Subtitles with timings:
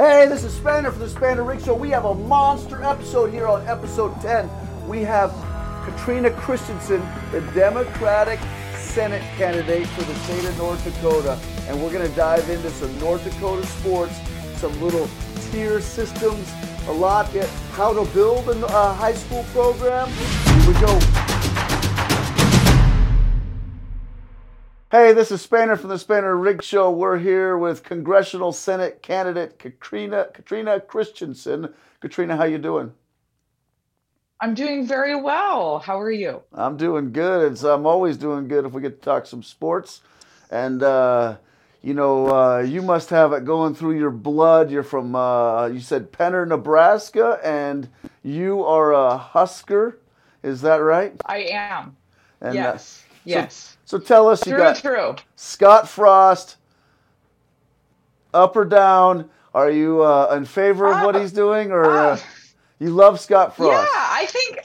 [0.00, 1.74] Hey, this is Spainer from the Spainer Rig Show.
[1.74, 4.48] We have a monster episode here on episode 10.
[4.88, 5.30] We have
[5.84, 8.40] Katrina Christiansen, the Democratic
[8.78, 11.38] Senate candidate for the state of North Dakota.
[11.68, 14.18] And we're going to dive into some North Dakota sports,
[14.54, 15.06] some little
[15.52, 16.50] tier systems,
[16.86, 20.08] a lot, yet how to build a high school program.
[20.08, 21.29] Here we go.
[24.90, 26.90] Hey, this is Spainer from the Spainer Rig Show.
[26.90, 31.72] We're here with Congressional Senate candidate Katrina Katrina Christiansen.
[32.00, 32.92] Katrina, how you doing?
[34.40, 35.78] I'm doing very well.
[35.78, 36.42] How are you?
[36.52, 37.52] I'm doing good.
[37.52, 40.00] It's, I'm always doing good if we get to talk some sports.
[40.50, 41.36] And uh,
[41.82, 44.72] you know, uh, you must have it going through your blood.
[44.72, 47.88] You're from uh, you said Penner, Nebraska, and
[48.24, 49.98] you are a Husker.
[50.42, 51.14] Is that right?
[51.26, 51.96] I am.
[52.40, 52.84] And, yes.
[52.88, 53.54] so- yes.
[53.54, 55.16] So tell us, you True, got true.
[55.36, 56.56] Scott Frost,
[58.32, 59.28] up or down?
[59.52, 62.18] Are you uh, in favor of what Uh, he's doing, or uh, uh,
[62.78, 63.88] you love Scott Frost?
[63.92, 64.60] Yeah, I think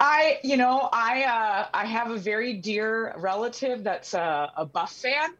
[0.00, 4.92] I, you know, I uh, I have a very dear relative that's a, a Buff
[4.92, 5.34] fan,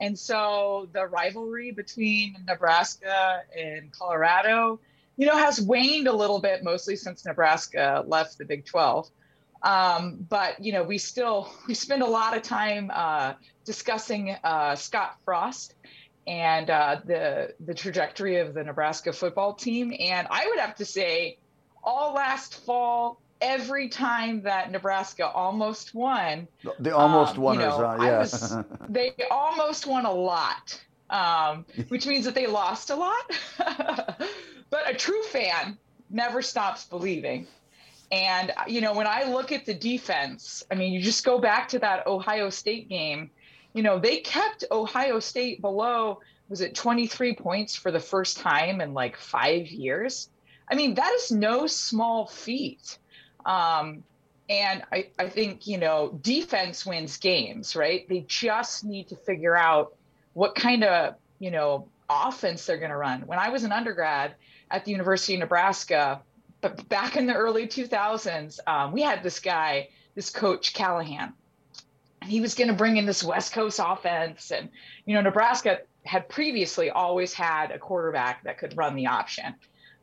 [0.00, 4.80] and so the rivalry between Nebraska and Colorado,
[5.16, 9.10] you know, has waned a little bit, mostly since Nebraska left the Big Twelve.
[9.64, 13.34] Um, but you know, we still we spend a lot of time uh,
[13.64, 15.74] discussing uh, Scott Frost
[16.26, 19.94] and uh, the the trajectory of the Nebraska football team.
[19.98, 21.38] And I would have to say,
[21.82, 27.76] all last fall, every time that Nebraska almost won, The almost um, won you know,
[27.78, 27.96] huh?
[27.98, 28.18] I Yeah.
[28.20, 28.56] was-
[28.88, 33.22] they almost won a lot, um, which means that they lost a lot.
[34.70, 35.78] but a true fan
[36.10, 37.46] never stops believing.
[38.12, 41.68] And, you know, when I look at the defense, I mean, you just go back
[41.68, 43.30] to that Ohio State game,
[43.72, 48.80] you know, they kept Ohio State below, was it 23 points for the first time
[48.80, 50.30] in like five years?
[50.70, 52.98] I mean, that is no small feat.
[53.44, 54.04] Um,
[54.48, 58.08] and I, I think, you know, defense wins games, right?
[58.08, 59.94] They just need to figure out
[60.34, 63.22] what kind of, you know, offense they're going to run.
[63.22, 64.34] When I was an undergrad
[64.70, 66.20] at the University of Nebraska,
[66.64, 71.34] but back in the early 2000s, um, we had this guy, this coach Callahan.
[72.22, 74.50] And he was going to bring in this West Coast offense.
[74.50, 74.70] And,
[75.04, 79.54] you know, Nebraska had previously always had a quarterback that could run the option,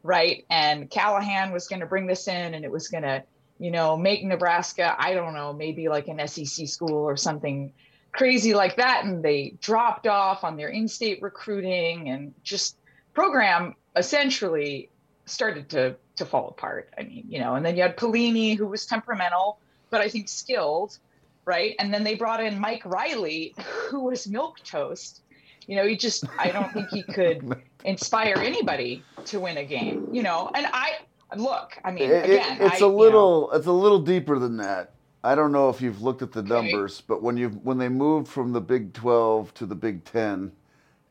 [0.03, 0.45] right?
[0.51, 3.23] And Callahan was going to bring this in and it was going to,
[3.57, 7.73] you know, make Nebraska, I don't know, maybe like an SEC school or something
[8.11, 9.03] crazy like that.
[9.03, 12.77] And they dropped off on their in state recruiting and just
[13.15, 14.91] program essentially
[15.25, 16.89] started to to fall apart.
[16.97, 20.29] I mean, you know, and then you had Pelini who was temperamental, but I think
[20.29, 20.97] skilled,
[21.45, 21.75] right?
[21.79, 23.55] And then they brought in Mike Riley,
[23.89, 25.21] who was milk toast.
[25.67, 27.55] You know, he just I don't think he could
[27.85, 30.07] inspire anybody to win a game.
[30.11, 30.93] You know, and I
[31.35, 34.37] look, I mean, It- it- it's I, a you know, little it's a little deeper
[34.39, 34.95] than that.
[35.23, 36.49] I don't know if you've looked at the Okay.
[36.49, 40.51] numbers, but when you when they moved from the Big 12 to the Big 10,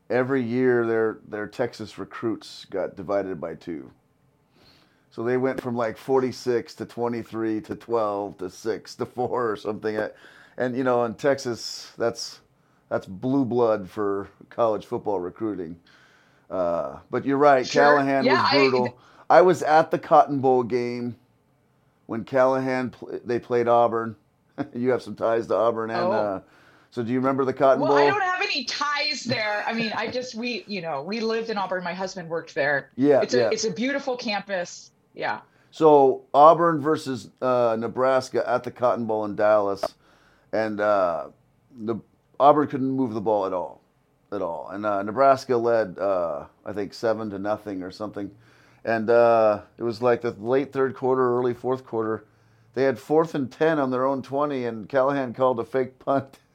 [0.09, 3.91] every year their their Texas recruits got divided by 2.
[5.11, 9.55] So they went from like 46 to 23 to 12 to 6 to 4 or
[9.57, 9.99] something.
[10.57, 12.39] And you know, in Texas, that's
[12.89, 15.77] that's blue blood for college football recruiting.
[16.49, 17.83] Uh, but you're right, Sure.
[17.83, 18.97] Callahan Yeah, was I- brutal.
[19.29, 21.15] I was at the Cotton Bowl game
[22.07, 24.17] when Callahan pl- they played Auburn.
[24.75, 26.11] you have some ties to Auburn, and Oh.
[26.11, 26.41] uh,
[26.89, 27.95] so do you remember the Cotton Well, Bowl?
[27.97, 29.63] Well, I don't have any ties there.
[29.65, 31.81] I mean, I just we, you know, we lived in Auburn.
[31.85, 32.89] My husband worked there.
[32.97, 33.49] yeah, It's a yeah.
[33.53, 34.91] it's a beautiful campus.
[35.13, 35.41] Yeah.
[35.71, 39.83] So Auburn versus uh, Nebraska at the Cotton Bowl in Dallas,
[40.51, 41.27] and uh,
[41.75, 41.95] the
[42.39, 43.81] Auburn couldn't move the ball at all,
[44.33, 44.69] at all.
[44.69, 48.31] And uh, Nebraska led, uh, I think, seven to nothing or something.
[48.83, 52.25] And uh, it was like the late third quarter, early fourth quarter.
[52.73, 56.39] They had fourth and ten on their own twenty, and Callahan called a fake punt.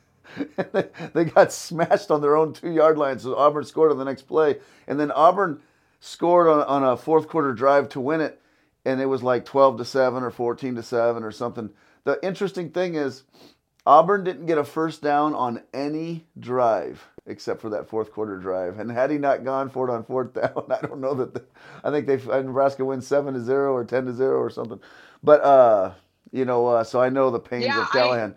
[0.73, 4.05] They, they got smashed on their own two yard line, so Auburn scored on the
[4.05, 4.57] next play.
[4.89, 5.61] And then Auburn
[6.01, 8.41] scored on, on a fourth quarter drive to win it,
[8.87, 11.71] and it was like 12 to 7 or 14 to 7 or something.
[12.05, 13.25] The interesting thing is,
[13.85, 18.79] Auburn didn't get a first down on any drive except for that fourth quarter drive.
[18.79, 21.35] And had he not gone for it on fourth down, I don't know that.
[21.35, 21.45] The,
[21.85, 24.81] I think they Nebraska wins seven to zero or ten to zero or something.
[25.23, 25.93] But uh,
[26.33, 28.35] you know, uh, so I know the pains Yeah, of I- Callahan.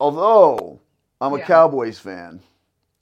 [0.00, 0.80] Although
[1.20, 2.40] I'm a Cowboys fan,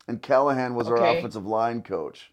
[0.07, 2.33] and Callahan was our offensive line coach.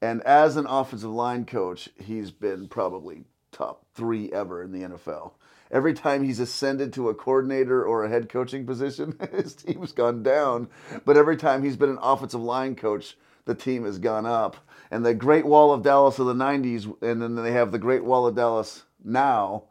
[0.00, 5.32] And as an offensive line coach, he's been probably top three ever in the NFL.
[5.70, 10.22] Every time he's ascended to a coordinator or a head coaching position, his team's gone
[10.22, 10.68] down.
[11.04, 14.56] But every time he's been an offensive line coach, the team has gone up.
[14.90, 18.04] And the Great Wall of Dallas of the 90s, and then they have the Great
[18.04, 19.64] Wall of Dallas now.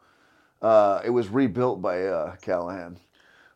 [0.60, 2.98] Uh, it was rebuilt by uh, Callahan.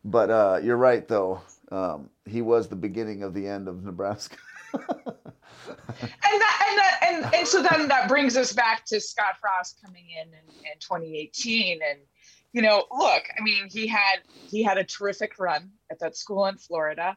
[0.04, 1.40] But uh, you're right, though.
[1.70, 4.36] Um, he was the beginning of the end of Nebraska.
[5.88, 9.78] and that, and, that, and and so then that brings us back to Scott Frost
[9.84, 11.98] coming in in, in 2018 and
[12.52, 14.18] you know look I mean he had
[14.48, 17.16] he had a terrific run at that school in Florida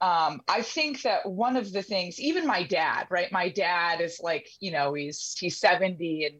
[0.00, 3.32] um, I think that one of the things, even my dad, right?
[3.32, 6.36] My dad is like, you know, he's he's 70 and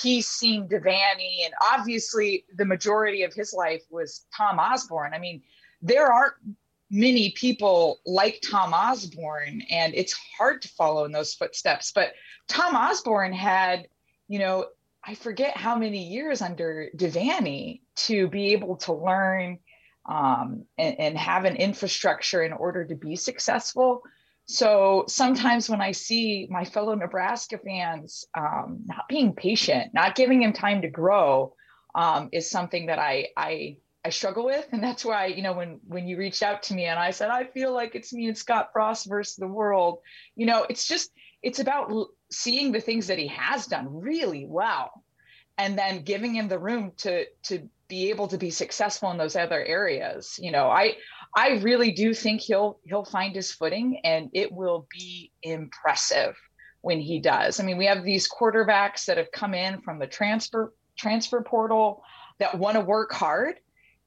[0.00, 5.12] he's seen Devaney, and obviously the majority of his life was Tom Osborne.
[5.12, 5.42] I mean,
[5.82, 6.34] there aren't
[6.90, 11.92] many people like Tom Osborne, and it's hard to follow in those footsteps.
[11.92, 12.12] But
[12.48, 13.86] Tom Osborne had,
[14.28, 14.66] you know,
[15.04, 19.58] I forget how many years under Devaney to be able to learn
[20.06, 24.02] um, and, and have an infrastructure in order to be successful.
[24.46, 30.42] So sometimes when I see my fellow Nebraska fans um, not being patient, not giving
[30.42, 31.54] him time to grow,
[31.94, 35.80] um, is something that I I I struggle with, and that's why you know when
[35.86, 38.36] when you reached out to me and I said I feel like it's me and
[38.36, 39.98] Scott Frost versus the world,
[40.36, 41.10] you know, it's just
[41.42, 41.92] it's about
[42.30, 45.04] seeing the things that he has done really well,
[45.58, 49.36] and then giving him the room to to be able to be successful in those
[49.36, 50.38] other areas.
[50.40, 50.96] You know, I
[51.36, 56.36] I really do think he'll he'll find his footing, and it will be impressive
[56.80, 57.60] when he does.
[57.60, 62.02] I mean, we have these quarterbacks that have come in from the transfer transfer portal
[62.38, 63.56] that want to work hard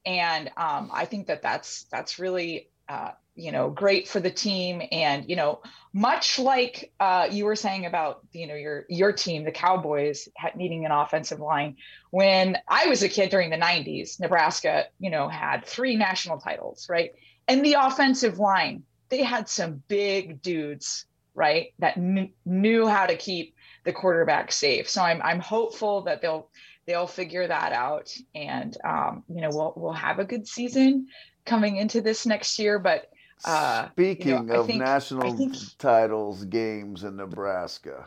[0.06, 4.82] and um, I think that that's that's really uh, you know great for the team.
[4.92, 5.62] And you know
[5.92, 10.84] much like uh, you were saying about you know your your team the cowboys needing
[10.84, 11.76] an offensive line.
[12.10, 16.86] When i was a kid during the 90s nebraska you know had three national titles
[16.88, 17.12] right?
[17.48, 23.16] And the offensive line they had some big dudes right that kn- knew how to
[23.16, 23.54] keep
[23.84, 24.88] the quarterback safe.
[24.88, 26.48] So i'm i'm hopeful that they'll
[26.86, 28.14] they'll figure that out.
[28.34, 31.08] And um, you know we'll we'll have a good season
[31.44, 33.10] coming into this next year but
[33.44, 35.54] uh, speaking you know, of think, national think...
[35.78, 38.06] titles games in nebraska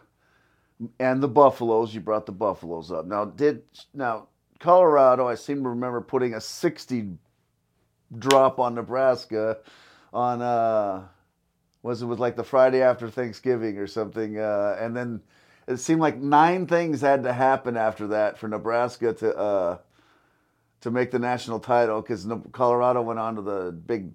[1.00, 3.06] and the buffaloes you brought the buffaloes up.
[3.06, 3.63] Now did
[3.94, 4.27] now
[4.59, 7.12] colorado i seem to remember putting a 60
[8.18, 9.57] drop on nebraska
[10.12, 11.03] on uh
[11.83, 15.21] was it was like the friday after thanksgiving or something uh and then
[15.68, 19.78] it seemed like nine things had to happen after that for Nebraska to uh,
[20.81, 24.12] to make the national title because Colorado went on to the Big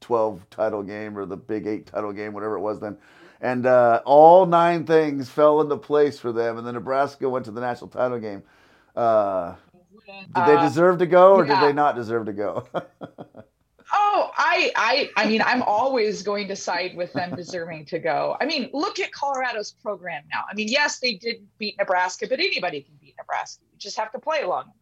[0.00, 2.96] 12 title game or the Big 8 title game, whatever it was then.
[3.40, 6.58] And uh, all nine things fell into place for them.
[6.58, 8.42] And then Nebraska went to the national title game.
[8.96, 9.54] Uh,
[10.06, 11.60] did they uh, deserve to go or yeah.
[11.60, 12.66] did they not deserve to go?
[14.36, 18.36] I, I, I mean, I'm always going to side with them deserving to go.
[18.40, 20.42] I mean, look at Colorado's program now.
[20.50, 23.64] I mean, yes, they did beat Nebraska, but anybody can beat Nebraska.
[23.72, 24.72] You just have to play along.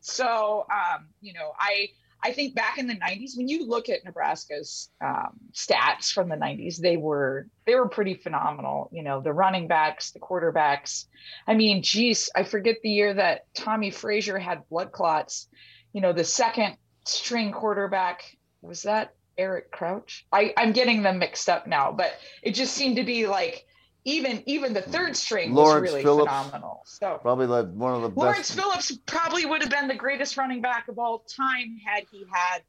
[0.00, 1.88] So, um, you know, I,
[2.22, 6.36] I think back in the 90s, when you look at Nebraska's um, stats from the
[6.36, 8.90] 90s, they were they were pretty phenomenal.
[8.92, 11.06] You know, the running backs, the quarterbacks.
[11.46, 15.48] I mean, geez, I forget the year that Tommie Frazier had blood clots.
[15.92, 18.35] You know, the second string quarterback
[18.66, 20.26] was that Eric Crouch?
[20.32, 23.66] I, I'm getting them mixed up now, but it just seemed to be like
[24.04, 26.82] even even the third string Lawrence was really Phillips, phenomenal.
[26.86, 28.58] So probably led one of the Lawrence best.
[28.58, 32.62] Phillips probably would have been the greatest running back of all time had he had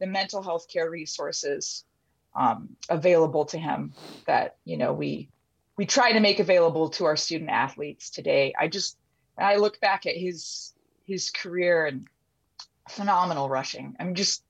[0.00, 1.84] the mental health care resources
[2.34, 3.94] um, available to him
[4.26, 5.28] that you know we
[5.76, 8.52] we try to make available to our student athletes today.
[8.58, 8.98] I just
[9.38, 10.74] I look back at his
[11.06, 12.06] his career and
[12.88, 13.96] phenomenal rushing.
[13.98, 14.43] I mean, just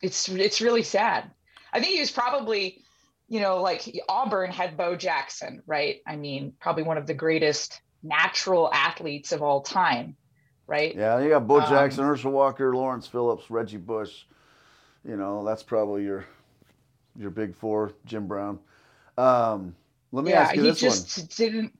[0.00, 1.30] it's it's really sad.
[1.72, 2.82] I think he was probably,
[3.28, 6.00] you know, like Auburn had Bo Jackson, right?
[6.06, 10.16] I mean, probably one of the greatest natural athletes of all time,
[10.66, 10.94] right?
[10.94, 14.24] Yeah, you got Bo um, Jackson, Herschel Walker, Lawrence Phillips, Reggie Bush.
[15.04, 16.24] You know, that's probably your
[17.16, 17.92] your big four.
[18.04, 18.58] Jim Brown.
[19.16, 19.74] Um,
[20.12, 21.26] let me yeah, ask you this one.
[21.36, 21.78] Didn't...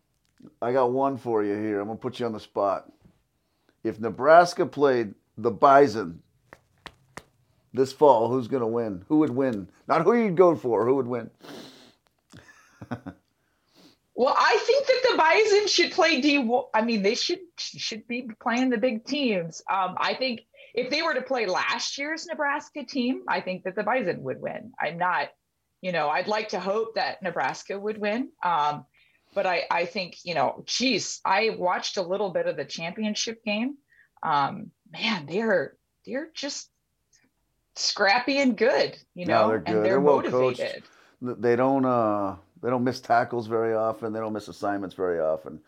[0.60, 1.80] I got one for you here.
[1.80, 2.90] I'm gonna put you on the spot
[3.84, 6.20] if Nebraska played the Bison
[7.72, 9.04] this fall, who's going to win?
[9.08, 9.68] Who would win?
[9.86, 10.86] Not who you'd go for.
[10.86, 11.30] Who would win?
[14.14, 16.50] well, I think that the Bison should play D.
[16.74, 19.62] I mean, they should should be playing the big teams.
[19.70, 20.42] Um, I think
[20.74, 24.40] if they were to play last year's Nebraska team, I think that the Bison would
[24.40, 24.72] win.
[24.80, 25.28] I'm not,
[25.80, 28.30] you know, I'd like to hope that Nebraska would win.
[28.42, 28.84] Um,
[29.34, 33.44] but I, I think, you know, geez, I watched a little bit of the championship
[33.44, 33.76] game.
[34.22, 36.70] Um, man, they're they're just
[37.78, 39.68] scrappy and good, you know, no, they're good.
[39.68, 40.82] and they're, they're well motivated.
[41.22, 41.42] Coached.
[41.42, 44.12] they don't uh, they don't miss tackles very often.
[44.12, 45.60] They don't miss assignments very often.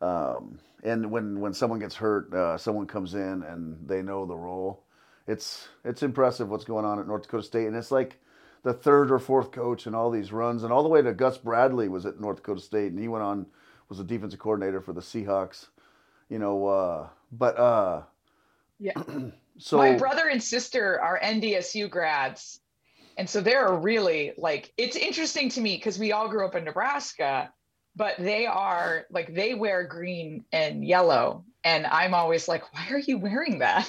[0.00, 4.36] Um, and when when someone gets hurt, uh, someone comes in and they know the
[4.36, 4.82] role.
[5.26, 8.18] It's it's impressive what's going on at North Dakota State, and it's like
[8.64, 11.38] the third or fourth coach in all these runs, and all the way to Gus
[11.38, 13.46] Bradley was at North Dakota State, and he went on
[13.88, 15.66] was a defensive coordinator for the Seahawks.
[16.28, 18.02] You know, uh, but uh,
[18.80, 19.00] yeah.
[19.62, 22.60] so my brother and sister are NDSU grads,
[23.16, 26.64] and so they're really like it's interesting to me because we all grew up in
[26.64, 27.48] Nebraska,
[27.94, 31.44] but they are like they wear green and yellow.
[31.64, 33.88] And i'm always like why are you wearing that?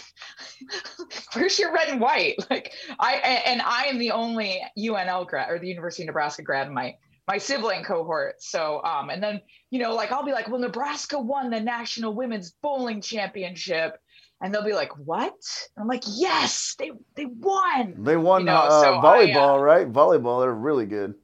[1.33, 2.35] Where's your red and white?
[2.51, 6.67] Like i and i am the only unl grad or the university of nebraska grad
[6.67, 6.95] in my
[7.27, 8.43] my sibling cohort.
[8.43, 12.13] So um and then you know like i'll be like well nebraska won the national
[12.13, 13.97] women's bowling championship
[14.43, 15.33] and they'll be like what
[15.75, 19.55] and i'm like yes they they won they won you know, uh, so volleyball I,
[19.55, 21.15] uh, right volleyball they're really good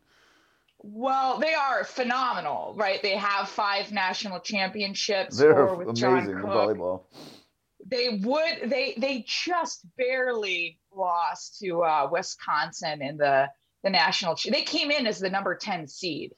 [0.82, 3.02] well, they are phenomenal, right?
[3.02, 5.38] They have five national championships.
[5.38, 6.46] They're with amazing Cook.
[6.46, 7.04] volleyball.
[7.86, 13.50] They would they they just barely lost to uh, Wisconsin in the
[13.84, 14.38] the national.
[14.50, 16.34] They came in as the number ten seed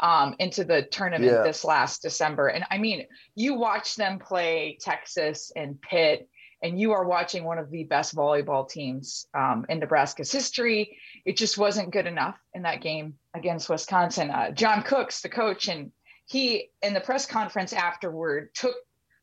[0.00, 1.42] um, into the tournament yeah.
[1.42, 6.28] this last December, and I mean, you watch them play Texas and Pitt
[6.62, 10.98] and you are watching one of the best volleyball teams um, in Nebraska's history.
[11.24, 14.30] It just wasn't good enough in that game against Wisconsin.
[14.30, 15.92] Uh, John Cooks, the coach, and
[16.26, 18.74] he in the press conference afterward took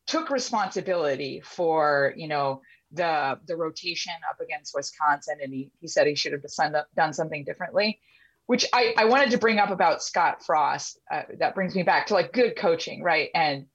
[0.06, 2.62] took responsibility for you know
[2.92, 6.42] the the rotation up against Wisconsin, and he he said he should have
[6.96, 8.00] done something differently.
[8.46, 10.98] Which I, I wanted to bring up about Scott Frost.
[11.10, 13.30] Uh, that brings me back to like good coaching, right?
[13.34, 13.66] And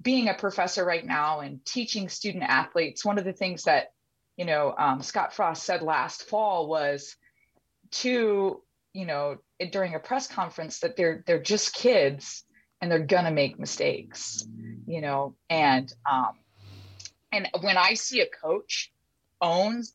[0.00, 3.92] being a professor right now and teaching student athletes, one of the things that
[4.36, 7.16] you know um, Scott Frost said last fall was
[7.90, 8.62] to
[8.92, 9.38] you know
[9.70, 12.44] during a press conference that they're they're just kids
[12.80, 14.46] and they're gonna make mistakes,
[14.86, 16.32] you know, and um,
[17.32, 18.92] and when I see a coach
[19.40, 19.92] owns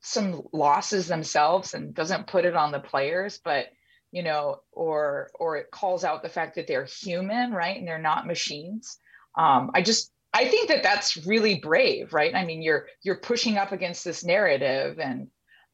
[0.00, 3.66] some losses themselves and doesn't put it on the players, but
[4.12, 7.98] you know, or or it calls out the fact that they're human, right, and they're
[7.98, 8.98] not machines.
[9.36, 12.34] Um, I just I think that that's really brave, right?
[12.34, 15.28] I mean, you're you're pushing up against this narrative, and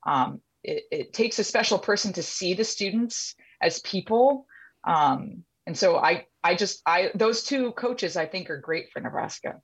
[0.07, 4.47] um, it, it, takes a special person to see the students as people.
[4.85, 9.01] Um, and so I I just I those two coaches I think are great for
[9.01, 9.61] Nebraska.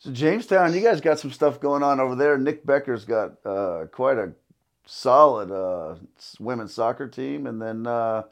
[0.00, 2.38] So Jamestown, you guys got some stuff going on over there.
[2.38, 4.30] Nick Becker's got uh, quite a
[4.86, 5.96] solid uh,
[6.38, 8.22] women's soccer team, and then uh,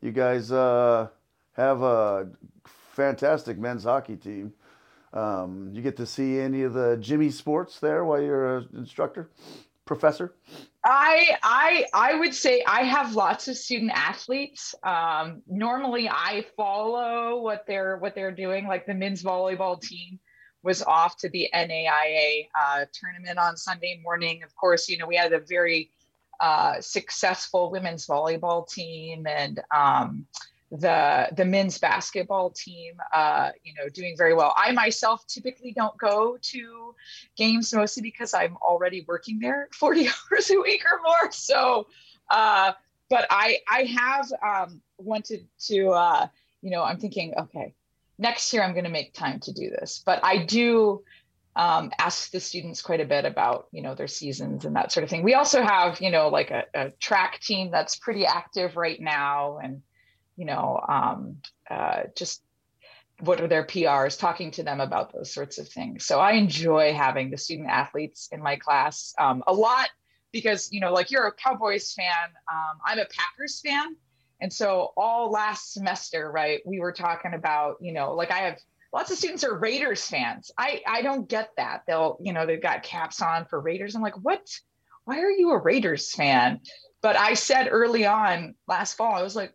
[0.00, 1.06] you guys uh,
[1.52, 2.28] have a
[2.64, 4.52] fantastic men's hockey team.
[5.12, 9.30] Um, you get to see any of the Jimmy sports there while you're an instructor,
[9.84, 10.34] professor.
[10.84, 14.74] I I I would say I have lots of student athletes.
[14.82, 18.66] Um, normally, I follow what they're what they're doing.
[18.66, 20.18] Like the men's volleyball team
[20.62, 24.42] was off to the NAIA uh, tournament on Sunday morning.
[24.42, 25.90] Of course, you know we had a very
[26.40, 30.26] uh, successful women's volleyball team and um,
[30.72, 35.96] the the men's basketball team uh, you know doing very well i myself typically don't
[35.98, 36.94] go to
[37.36, 41.86] games mostly because i'm already working there 40 hours a week or more so
[42.30, 42.72] uh,
[43.10, 46.26] but i i have um, wanted to uh,
[46.62, 47.74] you know i'm thinking okay
[48.22, 51.02] next year i'm going to make time to do this but i do
[51.54, 55.04] um, ask the students quite a bit about you know their seasons and that sort
[55.04, 55.22] of thing.
[55.22, 59.58] We also have you know like a, a track team that's pretty active right now,
[59.62, 59.82] and
[60.36, 61.36] you know um,
[61.70, 62.42] uh, just
[63.20, 66.04] what are their PRs, talking to them about those sorts of things.
[66.04, 69.90] So I enjoy having the student athletes in my class um, a lot
[70.32, 73.96] because you know like you're a Cowboys fan, um, I'm a Packers fan.
[74.42, 78.58] And so all last semester, right, we were talking about, you know, like I have
[78.92, 80.50] lots of students are Raiders fans.
[80.58, 81.84] I I don't get that.
[81.86, 83.94] They'll you know they've got caps on for Raiders.
[83.94, 84.50] I'm like, what?
[85.04, 86.58] Why are you a Raiders fan?
[87.02, 89.54] But I said early on last fall, I was like,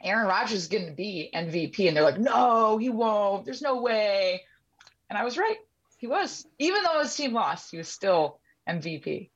[0.00, 3.44] Aaron Rodgers is going to be MVP, and they're like, no, he won't.
[3.44, 4.44] There's no way.
[5.10, 5.58] And I was right.
[5.98, 6.46] He was.
[6.60, 9.30] Even though his team lost, he was still MVP.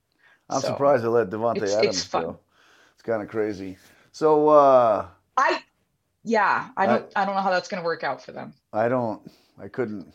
[0.49, 2.39] I'm so, surprised they let Davante Adams it's go.
[2.95, 3.77] It's kind of crazy.
[4.13, 5.63] So uh, I
[6.25, 8.55] yeah, I don't I, I don't know how that's going to work out for them.
[8.73, 9.23] I don't.
[9.59, 10.13] I couldn't.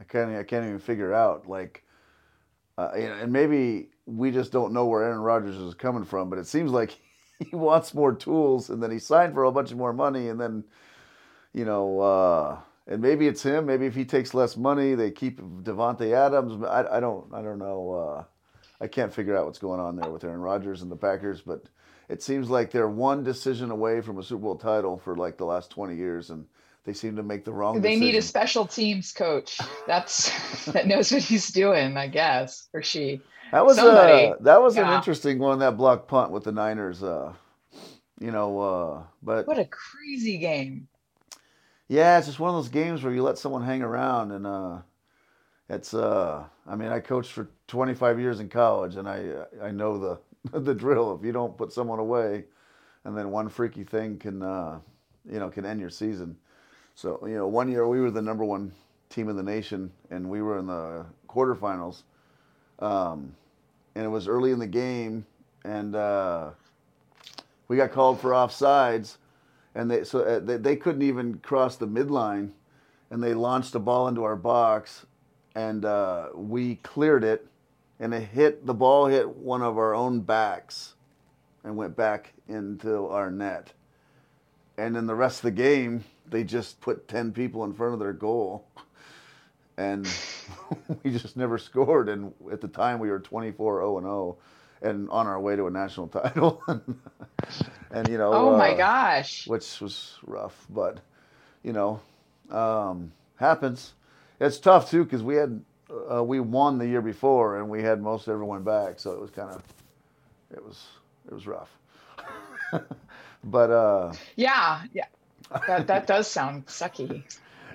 [0.00, 0.34] I can't.
[0.34, 1.84] I can't even figure out like.
[2.78, 6.30] Uh, you know, and maybe we just don't know where Aaron Rodgers is coming from,
[6.30, 6.98] but it seems like
[7.38, 10.40] he wants more tools, and then he signed for a bunch of more money, and
[10.40, 10.64] then,
[11.52, 13.66] you know, uh, and maybe it's him.
[13.66, 16.64] Maybe if he takes less money, they keep Davante Adams.
[16.64, 17.32] I, I don't.
[17.34, 17.92] I don't know.
[17.92, 18.24] Uh,
[18.82, 21.64] I can't figure out what's going on there with Aaron Rodgers and the Packers, but
[22.10, 25.44] it seems like they're one decision away from a Super Bowl title for like the
[25.44, 26.44] last 20 years, and
[26.84, 27.80] they seem to make the wrong.
[27.80, 28.00] They decision.
[28.06, 29.58] need a special teams coach.
[29.86, 33.20] That's that knows what he's doing, I guess, or she.
[33.52, 34.24] That was Somebody.
[34.24, 35.60] a that was an interesting one.
[35.60, 37.02] That block punt with the Niners.
[37.02, 37.32] Uh,
[38.20, 40.88] you know, uh, but What a crazy game.
[41.88, 44.78] Yeah, it's just one of those games where you let someone hang around, and uh,
[45.68, 45.94] it's.
[45.94, 50.18] Uh, I mean, I coached for 25 years in college, and I I know the
[50.52, 51.16] the drill.
[51.18, 52.44] If you don't put someone away,
[53.04, 54.80] and then one freaky thing can, uh,
[55.30, 56.36] you know, can end your season.
[56.94, 58.72] So you know, one year we were the number one
[59.08, 62.02] team in the nation, and we were in the quarterfinals,
[62.78, 63.34] um,
[63.94, 65.24] and it was early in the game,
[65.64, 66.50] and uh,
[67.68, 69.16] we got called for offsides
[69.74, 72.50] and they so uh, they, they couldn't even cross the midline,
[73.10, 75.06] and they launched the ball into our box,
[75.54, 77.46] and uh, we cleared it,
[78.00, 80.94] and it hit the ball hit one of our own backs,
[81.62, 83.72] and went back into our net,
[84.78, 88.00] and in the rest of the game they just put ten people in front of
[88.00, 88.66] their goal,
[89.76, 90.08] and
[91.04, 94.36] we just never scored, and at the time we were 24-0 and 0,
[94.82, 96.62] and on our way to a national title.
[97.92, 99.46] And you know, Oh my uh, gosh.
[99.46, 101.00] which was rough, but
[101.62, 102.00] you know,
[102.50, 103.92] um, happens.
[104.40, 105.60] It's tough too because we had
[106.10, 109.30] uh, we won the year before and we had most everyone back, so it was
[109.30, 109.62] kind of
[110.52, 110.86] it was
[111.26, 111.70] it was rough.
[113.44, 115.06] but uh, Yeah, yeah.
[115.66, 117.22] That that does sound sucky.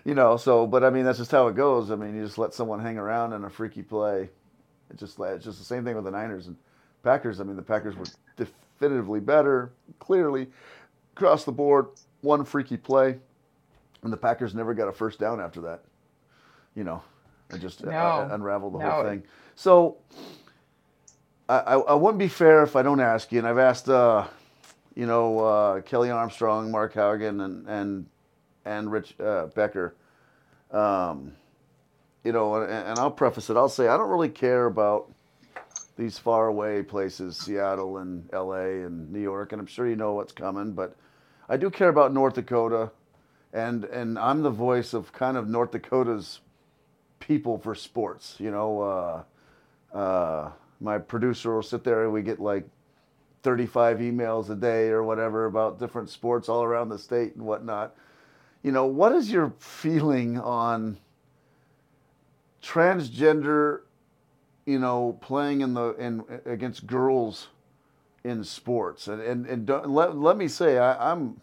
[0.05, 1.91] you know, so but I mean that's just how it goes.
[1.91, 4.29] I mean, you just let someone hang around in a freaky play.
[4.89, 6.55] It just it's just the same thing with the Niners and
[7.03, 7.39] Packers.
[7.39, 8.05] I mean, the Packers were
[8.37, 10.47] definitively better, clearly
[11.15, 11.87] across the board.
[12.21, 13.19] One freaky play,
[14.03, 15.83] and the Packers never got a first down after that.
[16.75, 17.01] You know,
[17.53, 18.27] it just uh, No.
[18.31, 18.89] unraveled the No.
[18.91, 19.23] whole thing.
[19.55, 19.97] So
[21.47, 24.25] I, I, I wouldn't be fair if I don't ask you, and I've asked, uh,
[24.95, 28.05] you know, uh, Kelly Armstrong, Mark Haugen, and and
[28.65, 29.95] and Rick uh, Becker.
[30.71, 31.33] Um,
[32.23, 33.57] you know, and, and I'll preface it.
[33.57, 35.11] I'll say I don't really care about
[35.97, 38.83] these faraway places, Seattle and L.A.
[38.83, 40.73] and New York, and I'm sure you know what's coming.
[40.73, 40.95] But
[41.47, 42.91] I do care about North Dakota,
[43.53, 46.39] and and I'm the voice of kind of North Dakota's
[47.25, 48.35] people for sports.
[48.39, 48.81] You know,
[49.93, 52.67] uh, uh, my producer will sit there and we get like
[53.43, 57.95] 35 emails a day or whatever about different sports all around the state and whatnot.
[58.63, 60.97] You know, what is your feeling on
[62.61, 63.81] transgender,
[64.65, 67.47] you know, playing in the in against girls
[68.23, 69.07] in sports?
[69.07, 71.41] And and, and don't, let, let me say, I, I'm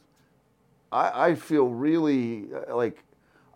[0.90, 3.03] I, I feel really uh, like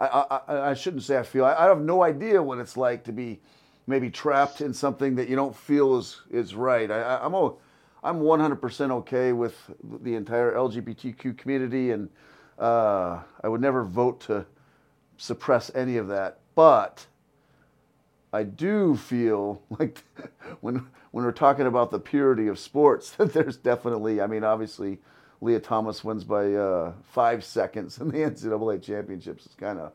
[0.00, 3.04] I, I, I- shouldn't say I feel I, I have no idea what it's like
[3.04, 3.40] to be
[3.86, 6.90] maybe trapped in something that you don't feel is is right.
[6.90, 7.58] I, I'm o-
[8.04, 9.54] I'm 100% okay with
[10.02, 12.08] the entire LGBTQ community, and
[12.58, 14.46] uh, I would never vote to
[15.16, 16.38] suppress any of that.
[16.54, 17.06] But
[18.32, 20.02] I do feel like
[20.60, 24.20] when when we're talking about the purity of sports, that there's definitely.
[24.20, 24.98] I mean, obviously,
[25.40, 29.46] Lia Thomas wins by uh, five seconds in the NCAA championships.
[29.46, 29.92] It's kind of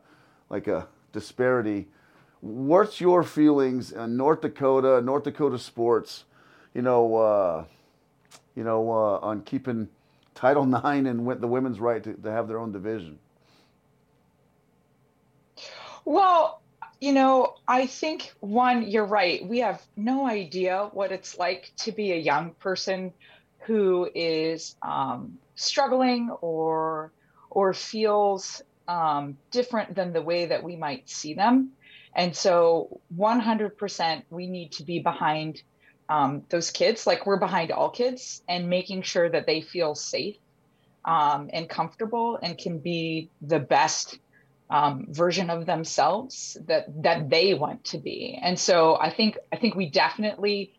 [0.48, 1.88] like a disparity.
[2.40, 6.24] What's your feelings on North Dakota, North Dakota sports?
[6.74, 7.64] You know, uh,
[8.54, 9.88] you know, uh, on keeping
[10.34, 13.18] Title IX and the women's right to, to have their own division.
[16.04, 16.60] Well,
[17.00, 19.44] you know, I think one, you're right.
[19.46, 23.12] We have no idea what it's like to be a young person
[23.66, 27.12] who is um, struggling or
[27.50, 31.72] or feels um, different than the way that we might see them.
[32.14, 35.62] And so, 100%, we need to be behind
[36.08, 40.36] um, those kids, like we're behind all kids, and making sure that they feel safe
[41.04, 44.18] um, and comfortable and can be the best
[44.68, 48.38] um, version of themselves that that they want to be.
[48.42, 50.72] And so I think I think we definitely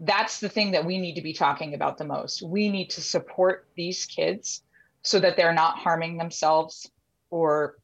[0.00, 2.42] that's the thing that we need to be talking about the most.
[2.42, 4.62] We need to support these kids
[5.02, 6.90] so that they're not harming themselves
[7.30, 7.76] or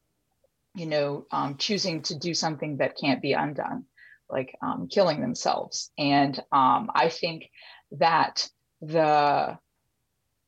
[0.75, 3.85] you know um, choosing to do something that can't be undone
[4.29, 7.49] like um, killing themselves and um, i think
[7.91, 8.49] that
[8.81, 9.57] the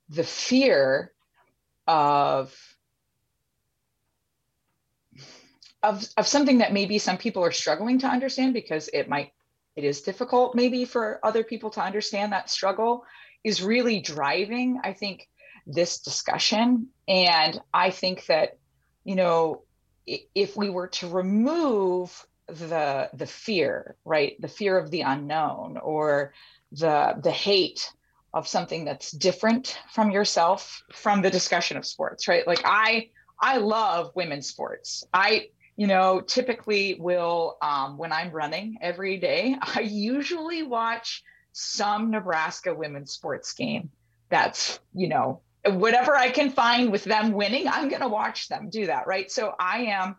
[0.10, 1.12] the fear
[1.88, 2.54] of
[5.84, 9.32] of of something that maybe some people are struggling to understand because it might
[9.76, 13.04] it is difficult maybe for other people to understand that struggle
[13.44, 15.28] is really driving i think
[15.68, 18.58] this discussion and i think that
[19.04, 19.62] you know
[20.08, 26.34] if we were to remove the the fear right the fear of the unknown or
[26.72, 27.92] the the hate
[28.36, 32.46] of something that's different from yourself from the discussion of sports, right?
[32.46, 33.10] Like I
[33.40, 35.06] I love women's sports.
[35.14, 42.12] I you know typically will um, when I'm running every day, I usually watch some
[42.12, 43.92] Nebraska women's sports game.
[44.30, 48.70] That's you know whatever I can find with them winning, I'm going to watch them
[48.70, 49.32] do that, right?
[49.32, 50.16] So I am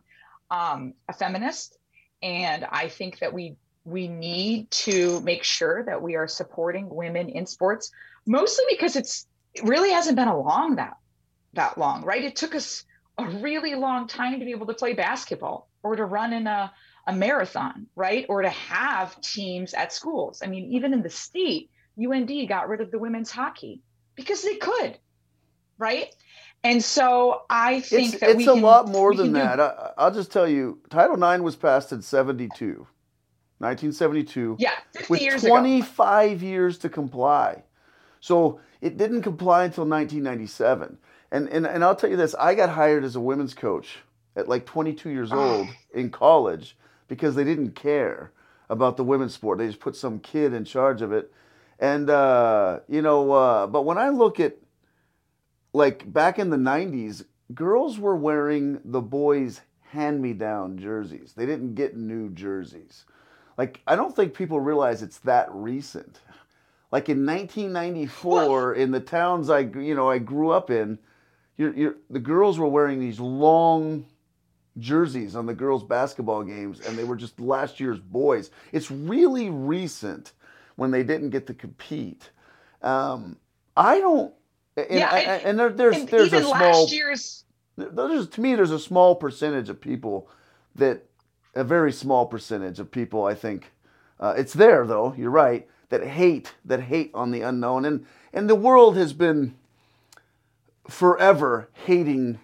[0.51, 1.79] um, a feminist,
[2.23, 7.29] and I think that we we need to make sure that we are supporting women
[7.29, 7.93] in sports,
[8.27, 10.97] mostly because it's it really hasn't been along that
[11.53, 12.25] that long, right?
[12.25, 12.85] It took us
[13.19, 16.73] a really long time to be able to play basketball or to run in a,
[17.07, 18.27] a marathon, right?
[18.29, 20.43] Or to have teams at schools.
[20.45, 23.81] I mean, even in the state, UND got rid of the women's hockey
[24.17, 24.99] because they could,
[25.79, 26.09] right?
[26.63, 29.41] And so I think it's, that it's we a can, lot more than can do-
[29.41, 29.61] that.
[29.61, 32.87] I, I'll just tell you, Title IX was passed in 72,
[33.59, 34.57] 1972.
[34.59, 35.53] Yeah, 50 with years ago.
[35.55, 37.63] 25 years to comply.
[38.21, 40.99] So it didn't comply until 1997.
[41.33, 43.99] And, and, and I'll tell you this I got hired as a women's coach
[44.37, 45.37] at like 22 years Ah.
[45.37, 46.77] old in college
[47.09, 48.33] because they didn't care
[48.69, 49.59] about the women's sport.
[49.59, 51.33] They just put some kid in charge of it.
[51.79, 54.57] And, uh, you know, uh, but when I look at
[55.73, 59.61] like back in the 90s, girls were wearing the boys'
[59.91, 61.35] hand me down jerseys.
[61.37, 63.05] They didn't get new jerseys.
[63.59, 66.21] Like, I don't think people realize it's that recent.
[66.93, 70.99] Like in 1994, in the towns I, you know, I grew up in,
[71.57, 74.07] you're, you're, the girls were wearing these long
[74.79, 78.51] jerseys on the girls' basketball games, and they were just last year's boys.
[78.73, 80.33] It's really recent
[80.77, 82.31] when they didn't get to compete.
[82.83, 83.37] Um,
[83.77, 84.33] I don't.
[84.77, 87.45] And, Yeah, I- and- and there, there's And there's even a small last year's
[87.77, 90.29] there's to me there's a small percentage of people
[90.75, 91.05] that
[91.55, 93.71] a very small percentage of people I think
[94.19, 98.49] uh, it's there though you're right that hate that hate on the unknown and and
[98.49, 99.57] the world has been
[100.89, 102.39] forever hating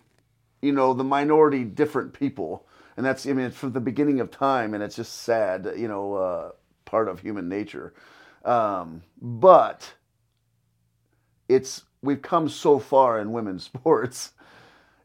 [0.61, 4.31] you know the minority different people and that's I mean it's from the beginning of
[4.31, 6.51] time and it's just sad you know uh,
[6.85, 7.95] part of human nature
[8.45, 9.95] um, but
[11.49, 14.33] it's we've come so far in women's sports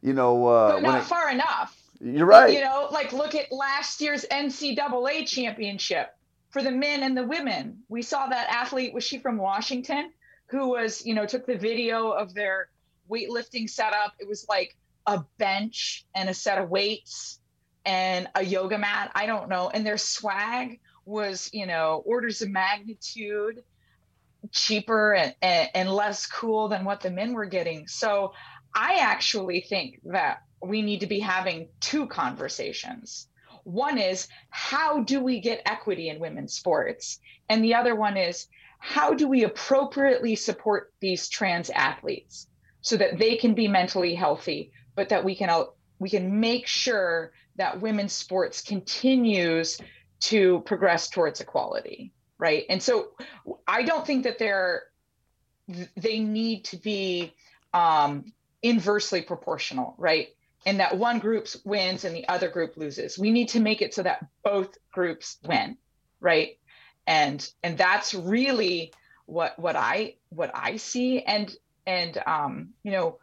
[0.02, 1.78] you know uh, but not it- far enough.
[2.00, 6.10] you're right You know, like look at last year's NCAA championship
[6.50, 7.80] for the men and the women.
[7.90, 10.12] We saw that athlete, was she from Washington,
[10.50, 12.70] who was, you know, took the video of their
[13.10, 14.14] weightlifting setup.
[14.20, 17.40] It was like a bench and a set of weights
[17.86, 19.12] and a yoga mat.
[19.16, 19.70] I don't know.
[19.70, 23.64] And their swag was, you know, orders of magnitude
[24.52, 27.88] cheaper and, and, and less cool than what the men were getting.
[27.88, 28.34] So
[28.76, 33.28] I actually think that we need to be having two conversations.
[33.64, 37.20] One is how do we get equity in women's sports?
[37.50, 38.48] And the other one is
[38.80, 42.48] how do we appropriately support these trans athletes
[42.88, 45.66] so that they can be mentally healthy, but that we can
[46.00, 49.78] we can make sure that women's sports continues
[50.22, 52.64] to progress towards equality, right?
[52.70, 53.10] And so
[53.68, 54.84] I don't think that they're
[55.98, 57.34] they need to be
[57.74, 60.30] um, inversely proportional, right?
[60.66, 63.20] And that one group wins and the other group loses.
[63.20, 65.76] We need to make it so that both groups win,
[66.22, 66.58] right?
[67.06, 68.94] And and that's really
[69.26, 71.22] what what I what I see.
[71.22, 71.54] And
[71.88, 73.18] and um, you know,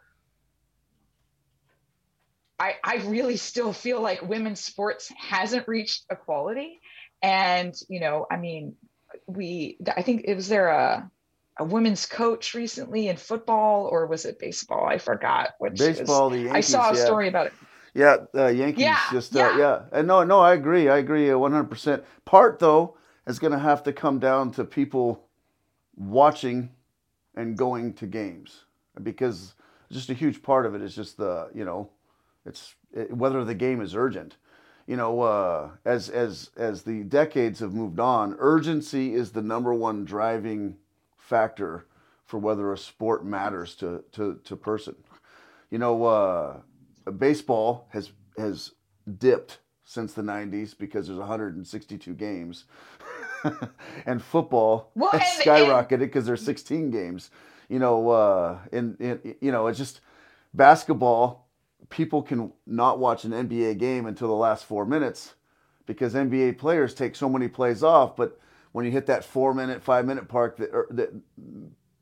[2.59, 6.81] I I really still feel like women's sports hasn't reached equality.
[7.21, 8.75] And you know, I mean,
[9.27, 11.09] we I think it was there a
[11.57, 14.85] a women's coach recently in football or was it baseball?
[14.87, 17.05] I forgot which baseball the Yankees, I saw a yeah.
[17.05, 17.53] story about it.
[17.93, 19.57] Yeah, uh, Yankees Yeah, just uh, yeah.
[19.57, 19.81] yeah.
[19.93, 20.89] And no, no, I agree.
[20.89, 22.03] I agree uh, 100%.
[22.25, 25.29] Part though is going to have to come down to people
[25.95, 26.71] watching
[27.35, 28.65] and going to games
[29.03, 29.55] because
[29.91, 31.89] just a huge part of it is just the, you know,
[32.45, 34.37] it's it, whether the game is urgent.
[34.87, 39.73] You know, uh, as as as the decades have moved on, urgency is the number
[39.73, 40.77] one driving
[41.17, 41.87] factor
[42.25, 44.95] for whether a sport matters to to to person.
[45.71, 46.57] You know, uh,
[47.17, 48.71] baseball has has
[49.17, 52.65] dipped since the 90s because there's 162 games.
[54.05, 57.29] and football Well, and- skyrocketed because there's 16 games.
[57.69, 60.01] You know, uh, and, and you know, it's just
[60.53, 61.47] basketball.
[61.89, 65.33] People can not watch an NBA game until the last four minutes
[65.85, 68.15] because NBA players take so many plays off.
[68.15, 68.39] But
[68.71, 71.21] when you hit that four minute, five minute park, the, ur- the,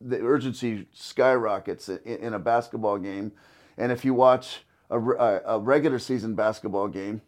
[0.01, 3.31] the urgency skyrockets in, in a basketball game.
[3.77, 7.21] And if you watch a, a regular season basketball game,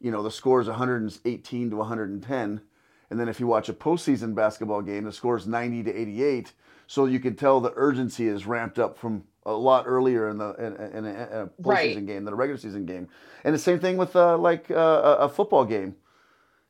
[0.00, 2.60] you know, the score is 118 to 110.
[3.10, 6.52] And then if you watch a postseason basketball game, the score is 90 to 88.
[6.86, 10.50] so you can tell the urgency is ramped up from a lot earlier in the
[10.54, 12.06] in, in, in a postseason Right.
[12.06, 13.08] game than a regular season game.
[13.44, 14.74] And the same thing with uh, like uh,
[15.18, 15.96] a a football game.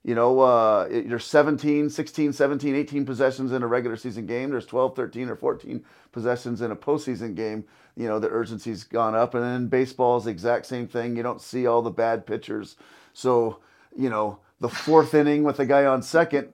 [0.02, 4.48] You know, uh, there's 17, 16, 17, 18 possessions in a regular season game.
[4.48, 7.64] There's 12, 13, or 14 possessions in a postseason game.
[7.96, 9.34] You know, the urgency's gone up.
[9.34, 11.16] And then baseball is the exact same thing.
[11.16, 12.76] You don't see all the bad pitchers.
[13.12, 13.58] So,
[13.94, 16.48] you know, the fourth inning with a guy on second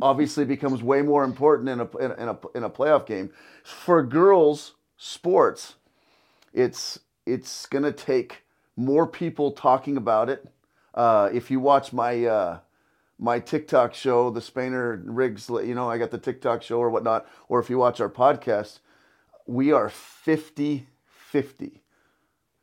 [0.00, 3.30] obviously becomes way more important in a, in a, in a, in a playoff game.
[3.64, 5.74] For girls' sports,
[6.52, 8.42] it's it's gonna take
[8.76, 10.46] more people talking about it.
[10.94, 12.58] Uh, if you watch my uh,
[13.18, 17.26] my TikTok show, the Spainer Riggs, you know, I got the TikTok show or whatnot,
[17.48, 18.80] or if you watch our podcast,
[19.46, 20.86] we are 50
[21.32, 21.80] 50.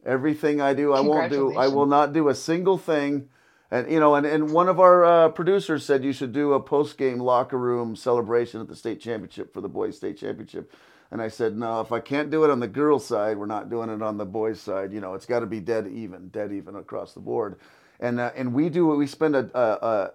[0.06, 3.30] Everything I do, I won't do, I will not do a single thing.
[3.72, 6.60] And, you know, and, and one of our uh, producers said you should do a
[6.60, 10.74] post game locker room celebration at the state championship for the boys' state championship.
[11.12, 13.70] And I said, no, if I can't do it on the girls' side, we're not
[13.70, 14.94] doing it on the boys' side.
[14.94, 17.60] You know, it's got to be dead even, dead even across the board.
[18.00, 20.12] And uh, and we do we spend a, a,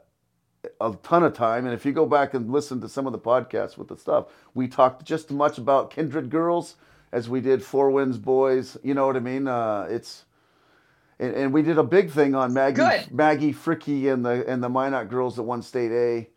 [0.80, 1.66] a ton of time.
[1.66, 4.26] And if you go back and listen to some of the podcasts with the stuff,
[4.54, 6.76] we talked just as much about kindred girls
[7.12, 8.76] as we did Four Winds boys.
[8.82, 9.48] You know what I mean?
[9.48, 10.24] Uh, it's
[11.18, 13.12] and, and we did a big thing on Maggie Good.
[13.12, 16.28] Maggie Fricky and the and the Minot girls that won state A.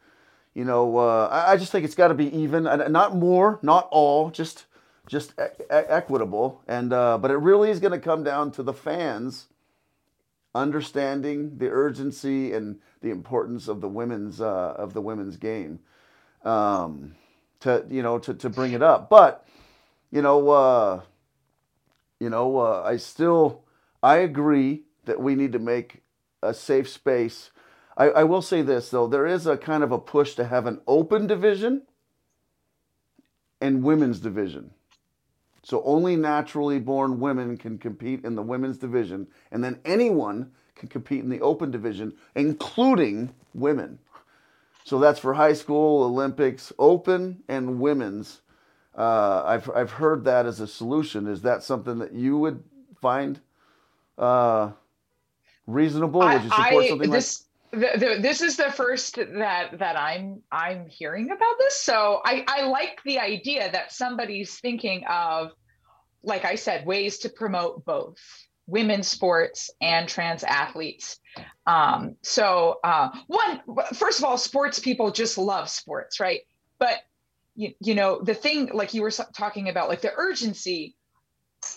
[0.53, 3.59] You know, uh, I, I just think it's got to be even, and not more,
[3.61, 4.65] not all, just
[5.07, 6.61] just e- equitable.
[6.67, 9.47] And uh, but it really is going to come down to the fans
[10.55, 15.79] understanding the urgency and the importance of the women's uh, of the women's game
[16.43, 17.15] um,
[17.59, 19.09] to you know to, to bring it up.
[19.09, 19.47] But
[20.11, 21.01] you know, uh,
[22.19, 23.63] you know, uh, I still
[24.08, 26.02] I agree that we need to make
[26.41, 27.52] a safe space.
[27.98, 30.65] I, I will say this though, there is a kind of a push to have
[30.65, 31.82] an open division
[33.60, 34.72] and women's division.
[35.62, 40.88] So only naturally born women can compete in the women's division, and then anyone can
[40.88, 44.00] compete in the open division, including women.
[44.86, 48.39] So that's for high school, Olympics, open, and women's.
[48.98, 51.28] Uh, I've I've heard that as a solution.
[51.28, 52.63] Is that something that you would
[53.02, 53.41] find
[54.17, 54.71] uh,
[55.65, 56.21] reasonable?
[56.21, 60.41] Would you support I, something this, the, the, this is the first that that I'm
[60.51, 61.80] I'm hearing about this.
[61.82, 65.51] So I, I like the idea that somebody's thinking of,
[66.23, 68.17] like I said, ways to promote both
[68.67, 71.19] women's sports and trans athletes.
[71.65, 73.62] Um, so uh, one,
[73.93, 76.41] first of all, sports people just love sports, right?
[76.80, 76.97] But
[77.56, 80.95] you, you know the thing, like you were talking about, like the urgency.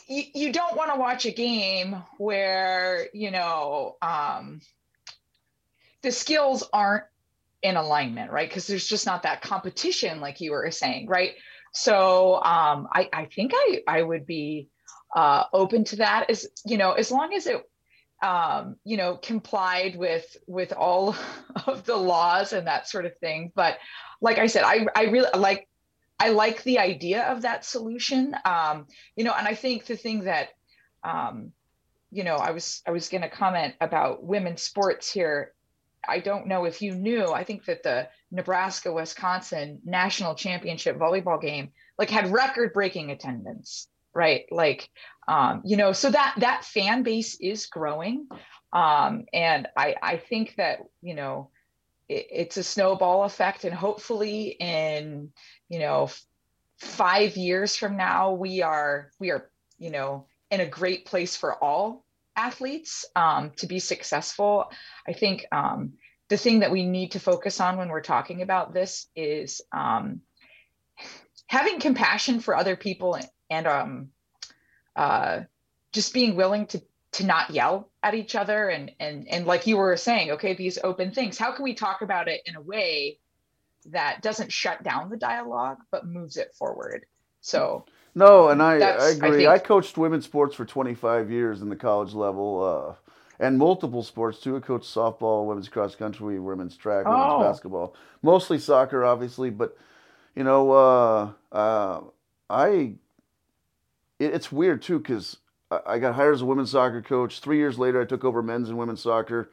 [0.07, 4.61] You, you don't want to watch a game where you know um,
[6.03, 7.05] the skills aren't
[7.63, 8.49] in alignment, right?
[8.49, 11.35] Because there's just not that competition, like you were saying, right?
[11.73, 14.69] So um, I, I think I, I would be
[15.15, 17.63] uh, open to that, as you know, as long as it,
[18.23, 21.17] um, you know, complied with with all
[21.67, 23.53] of the laws and that sort of thing.
[23.55, 23.79] But
[24.21, 25.69] like I said, I I really like
[26.21, 28.37] I like the idea of that solution.
[28.45, 30.51] Um, you know, and I think the thing that
[31.03, 31.53] um,
[32.11, 35.53] you know, I was I was going to comment about women's sports here.
[36.07, 37.27] I don't know if you knew.
[37.27, 43.87] I think that the Nebraska Wisconsin national championship volleyball game like had record breaking attendance,
[44.15, 44.47] right?
[44.51, 44.89] Like,
[45.29, 48.27] um, you know, so that that fan base is growing,
[48.73, 51.51] um, and I I think that you know
[52.09, 55.31] it, it's a snowball effect, and hopefully in
[55.71, 56.11] you know
[56.77, 61.55] five years from now we are we are you know in a great place for
[61.63, 62.05] all
[62.37, 64.71] athletes um, to be successful.
[65.07, 65.95] I think um,
[66.29, 70.23] the thing that we need to focus on when we're talking about this is um,
[71.47, 73.19] having compassion for other people
[73.51, 74.09] and um,
[74.97, 75.41] uh,
[75.93, 79.77] just being willing to to not yell at each other and and and like you
[79.77, 81.39] were saying, okay, these open things.
[81.39, 83.19] How can we talk about it in a way
[83.87, 87.07] that doesn't shut down the dialogue but moves it forward?
[87.41, 89.47] So No, and I, I That's- I agree.
[89.47, 94.41] I, coached women's sports for 25 years in the college level, uh, and multiple sports
[94.41, 94.57] too.
[94.57, 97.39] I coached softball, women's cross country, women's track, Oh.
[97.39, 99.49] women's basketball, mostly soccer, obviously.
[99.51, 99.77] But
[100.35, 102.01] you know, uh, uh,
[102.51, 102.95] I
[104.19, 105.39] it, it's weird too because
[105.71, 107.41] I, I got hired as a women's soccer coach.
[107.41, 109.51] Three years later, I took over men's and women's soccer.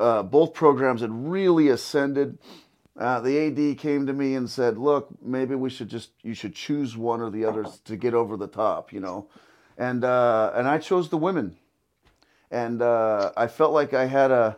[0.00, 2.38] Uh, both programs had really ascended.
[2.96, 6.54] Uh, the AD came to me and said, "Look, maybe we should just you should
[6.54, 9.28] choose one or the other to get over the top, you know."
[9.76, 11.56] And uh, and I chose the women,
[12.50, 14.56] and uh, I felt like I had a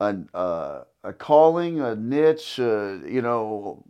[0.00, 3.84] a uh, a calling, a niche, uh, you know.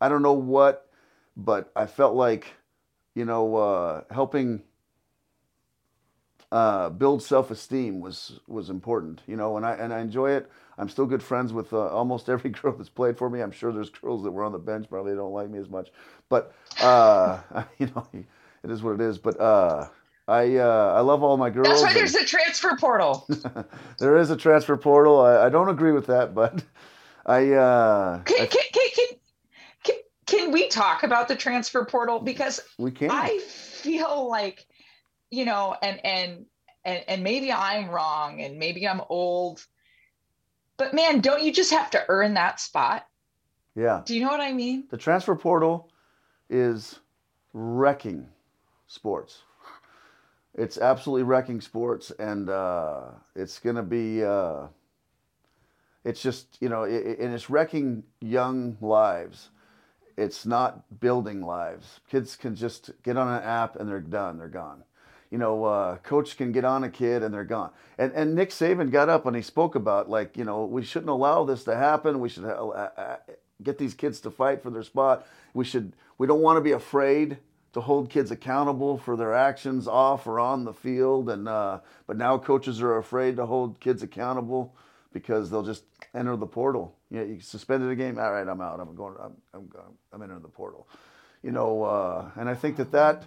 [0.00, 0.88] I don't know what,
[1.36, 2.54] but I felt like,
[3.14, 4.62] you know, uh, helping
[6.50, 9.22] uh, build self-esteem was was important.
[9.26, 10.50] You know, and I and I enjoy it.
[10.82, 13.40] I'm still good friends with uh, almost every girl that's played for me.
[13.40, 15.90] I'm sure there's girls that were on the bench probably don't like me as much,
[16.28, 17.40] but uh,
[17.78, 19.16] you know, it is what it is.
[19.16, 19.88] But uh,
[20.26, 21.68] I uh, I love all my girls.
[21.68, 23.26] That's why and- there's a transfer portal.
[23.98, 25.20] there is a transfer portal.
[25.20, 26.64] I, I don't agree with that, but
[27.24, 29.06] I, uh, Can, I- can, can, can,
[29.84, 32.18] can, can we talk about the transfer portal?
[32.18, 33.08] Because we can.
[33.10, 34.66] I feel like,
[35.30, 36.46] you know, and and
[36.84, 39.64] and and maybe I'm wrong, and maybe I'm old,
[40.76, 43.06] but man, don't you just have to earn that spot?
[43.74, 44.84] yeah, Do you know what I mean?
[44.90, 45.90] the transfer portal
[46.50, 46.98] is
[47.52, 48.28] wrecking
[48.86, 49.42] sports.
[50.54, 53.04] It's absolutely wrecking sports, and uh,
[53.34, 54.22] it's gonna be.
[54.22, 54.66] Uh,
[56.04, 59.48] it's just you know, it- and it's wrecking young lives.
[60.18, 62.00] It's not building lives.
[62.10, 64.36] Kids can just get on an app and they're done.
[64.36, 64.84] They're gone.
[65.32, 67.70] You know, uh, coach can get on a kid and they're gone.
[67.96, 71.08] And and Nick Saban got up and he spoke about like you know we shouldn't
[71.08, 72.20] allow this to happen.
[72.20, 73.16] We should uh, uh,
[73.62, 75.26] get these kids to fight for their spot.
[75.54, 75.94] We should.
[76.18, 77.38] We don't want to be afraid
[77.72, 81.30] to hold kids accountable for their actions off or on the field.
[81.30, 84.76] And uh, but now coaches are afraid to hold kids accountable
[85.14, 86.94] because they'll just enter the portal.
[87.08, 88.18] Know, you suspended a game.
[88.18, 88.80] All right, I'm out.
[88.80, 89.14] I'm going.
[89.18, 89.70] I'm I'm,
[90.12, 90.86] I'm entering the portal.
[91.42, 93.24] You know, uh, and I think that that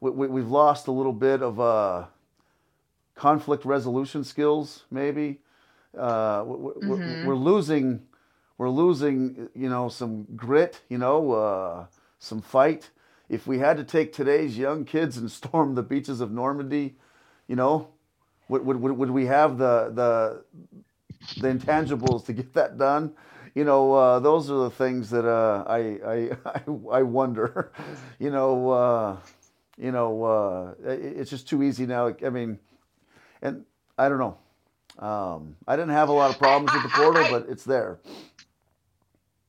[0.00, 2.06] we, we, we've lost a little bit of uh,
[3.14, 4.84] conflict resolution skills.
[4.90, 5.40] Maybe
[5.96, 7.24] uh, we- we- we're, Mhm.
[7.24, 8.02] we're losing.
[8.58, 9.48] We're losing.
[9.54, 10.82] You know, some grit.
[10.88, 11.86] You know, uh,
[12.18, 12.90] some fight.
[13.28, 16.96] If we had to take today's young kids and storm the beaches of Normandy,
[17.46, 17.88] you know,
[18.48, 20.44] would, would, would would we have the, the
[21.40, 23.12] the intangibles to get that done?
[23.54, 26.30] You know, uh, those are the things that uh, I, I
[26.90, 27.72] I I wonder.
[28.20, 29.16] You know, uh,
[29.78, 32.14] you know, uh, it's just too easy now.
[32.24, 32.58] I mean,
[33.42, 33.64] and
[33.96, 34.38] I don't know.
[34.98, 37.98] Um, I didn't have a lot of problems with the portal, I- but it's there.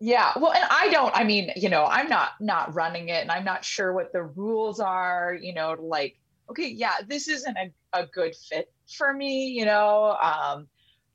[0.02, 1.13] Yeah, well, and I don't.
[1.13, 4.24] I mean, you know, I'm not not running it, and I'm not sure what the
[4.24, 5.38] rules are.
[5.39, 6.18] You know, like,
[6.50, 9.48] okay, yeah, this isn't a, a good fit for me.
[9.48, 10.68] You know, um,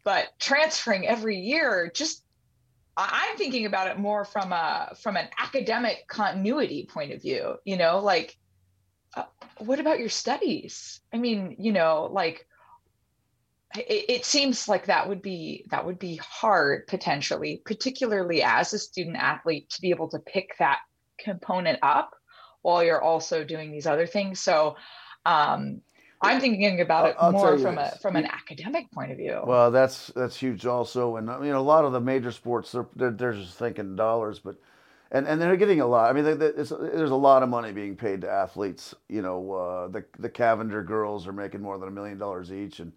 [0.04, 2.24] but transferring every year, just
[2.98, 7.56] I'm thinking about it more from a from an academic continuity point of view.
[7.64, 8.36] You know, like,
[9.16, 9.24] uh,
[9.58, 11.00] what about your studies?
[11.12, 12.46] I mean, you know, like
[13.76, 18.78] it, it seems like that would be that would be hard potentially particularly as a
[18.78, 20.78] student athlete to be able to pick that
[21.18, 22.10] component up
[22.62, 24.40] while you're also doing these other things.
[24.40, 24.76] So
[25.26, 25.80] um
[26.22, 29.40] i'm thinking about it I'll- I'll more from a from an academic point of view.
[29.44, 32.86] Well, that's that's huge also, and I mean a lot of the major sports they're
[32.96, 34.56] they're, they're just thinking dollars, but
[35.14, 36.10] and and they're getting a lot.
[36.10, 38.94] I mean, they, they, there's a lot of money being paid to athletes.
[39.08, 42.80] You know, uh, the the Cavinder girls are making more than a million dollars each,
[42.80, 42.92] and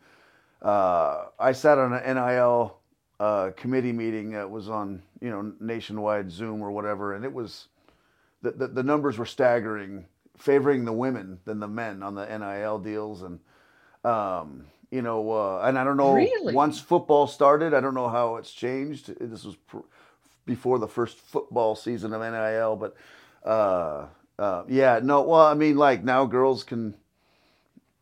[0.64, 2.76] uh, I sat on an NIL
[3.20, 7.68] uh, committee meeting that was on you know nationwide Zoom or whatever, and it was
[8.42, 10.06] the, the the numbers were staggering,
[10.38, 13.40] favoring the women than the men on the NIL deals, and
[14.04, 16.54] um, you know, uh, and I don't know Really?
[16.56, 19.14] once football started, I don't know how it's changed.
[19.20, 19.80] This was pr-
[20.48, 22.96] before the first football season of NIL, but
[23.46, 24.08] uh,
[24.40, 26.96] uh, yeah, no, well, I mean, like now girls can,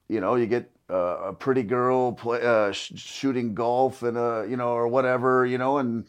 [0.08, 4.44] you know, you get uh, a pretty girl play, uh, sh- shooting golf and uh,
[4.44, 6.06] you know, or whatever, you know, and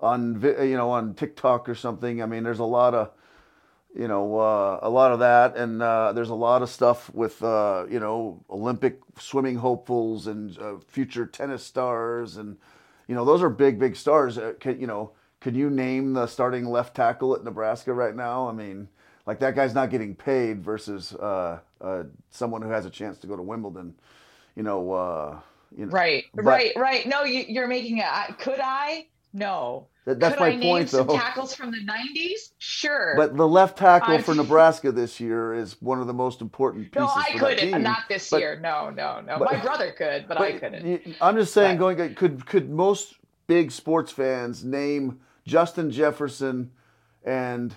[0.00, 2.22] on you know on TikTok or something.
[2.22, 3.10] I mean, there's a lot of
[3.96, 7.42] you know, uh, a lot of that, and uh, there's a lot of stuff with
[7.42, 12.56] uh, you know Olympic swimming hopefuls and uh, future tennis stars, and
[13.06, 14.38] you know those are big, big stars.
[14.60, 18.48] Can, you know, can you name the starting left tackle at Nebraska right now?
[18.48, 18.88] I mean,
[19.26, 23.26] like that guy's not getting paid versus uh, uh, someone who has a chance to
[23.26, 23.94] go to Wimbledon.
[24.56, 25.40] You know, uh,
[25.76, 25.92] you know.
[25.92, 27.06] Right but- right right.
[27.06, 29.06] No you, you're making it could i?
[29.32, 29.86] No.
[30.06, 31.16] That, that's could my i name point some though.
[31.18, 33.12] tackles from the 90s sure.
[33.14, 36.90] But the left tackle I'm- for Nebraska this year is one of the most important
[36.90, 37.72] pieces no i for that couldn't.
[37.74, 37.82] team.
[37.82, 38.58] not this but- year.
[38.58, 39.38] No no no.
[39.38, 41.14] but- my brother could but, i couldn't.
[41.20, 43.14] I'm just saying, going could could most
[43.46, 46.70] big sports fans name Justin Jefferson
[47.24, 47.74] and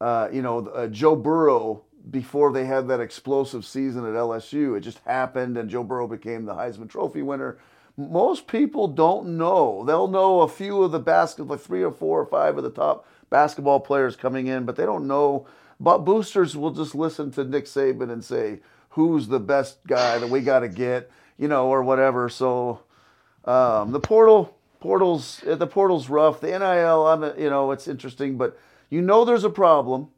[0.00, 4.76] uh, you know uh, Joe Burrow before they had that explosive season at LSU?
[4.76, 7.58] It just happened, and Joe Burrow became the Heisman Trophy winner.
[7.96, 9.84] Most people don't know.
[9.84, 12.70] They'll know a few of the basketball, like three or four or five of the
[12.70, 15.46] top basketball players coming in, but they don't know.
[15.78, 18.60] But boosters will just listen to Nick Saban and say,
[18.90, 22.30] "Who's the best guy that we got to get?" You know, or whatever.
[22.30, 22.80] So
[23.44, 26.40] um, the portal, portals, uh, the portal's rough.
[26.40, 28.58] The NIL, I'm, you know, it's interesting, but
[28.90, 30.08] you know there's a problem.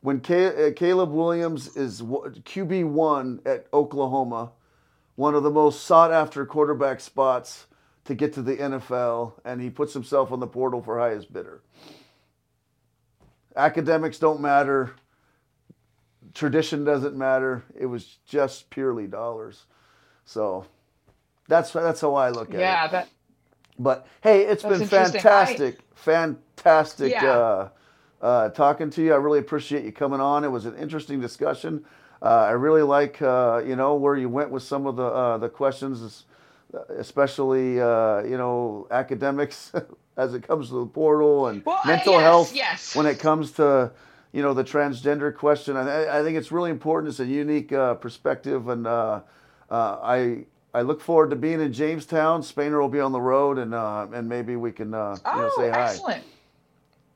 [0.00, 4.52] when Caleb Williams is QB one at Oklahoma,
[5.14, 7.66] one of the most sought after quarterback spots
[8.04, 11.62] to get to the NFL, and he puts himself on the portal for highest bidder.
[13.54, 14.94] Academics don't matter.
[16.34, 17.64] Tradition doesn't matter.
[17.78, 19.66] It was just purely dollars.
[20.24, 20.66] So
[21.48, 22.62] that's that's how I look at yeah, it.
[22.62, 23.08] Yeah, that.
[23.78, 27.30] But hey, it's been fantastic, I, fantastic yeah.
[27.30, 27.68] uh,
[28.20, 29.12] uh, talking to you.
[29.12, 30.44] I really appreciate you coming on.
[30.44, 31.84] It was an interesting discussion.
[32.20, 35.38] Uh, I really like uh, you know where you went with some of the uh,
[35.38, 36.24] the questions,
[36.90, 39.72] especially uh, you know academics
[40.16, 42.94] as it comes to the portal and well, mental yes, health yes.
[42.94, 43.90] when it comes to
[44.32, 45.76] you know the transgender question.
[45.76, 47.10] I, I think it's really important.
[47.10, 49.20] It's a unique uh, perspective, and uh,
[49.70, 50.44] uh, I
[50.74, 52.42] I look forward to being in Jamestown.
[52.42, 55.42] Spainer will be on the road, and uh, and maybe we can uh, oh, you
[55.42, 55.90] know, say hi.
[55.90, 56.24] Excellent.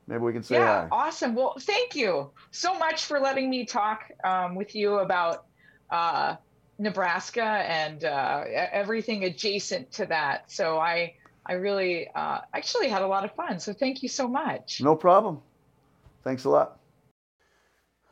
[0.06, 0.88] Maybe we can say yeah, hi.
[0.92, 1.34] awesome.
[1.34, 5.46] Well, thank you so much for letting me talk um, with you about
[5.90, 6.36] uh,
[6.78, 10.50] Nebraska and everything adjacent to that.
[10.50, 11.14] So I
[11.46, 13.58] I really uh, actually had a lot of fun.
[13.58, 14.80] So thank you so much.
[14.80, 15.40] No problem.
[16.24, 16.78] Thanks a lot.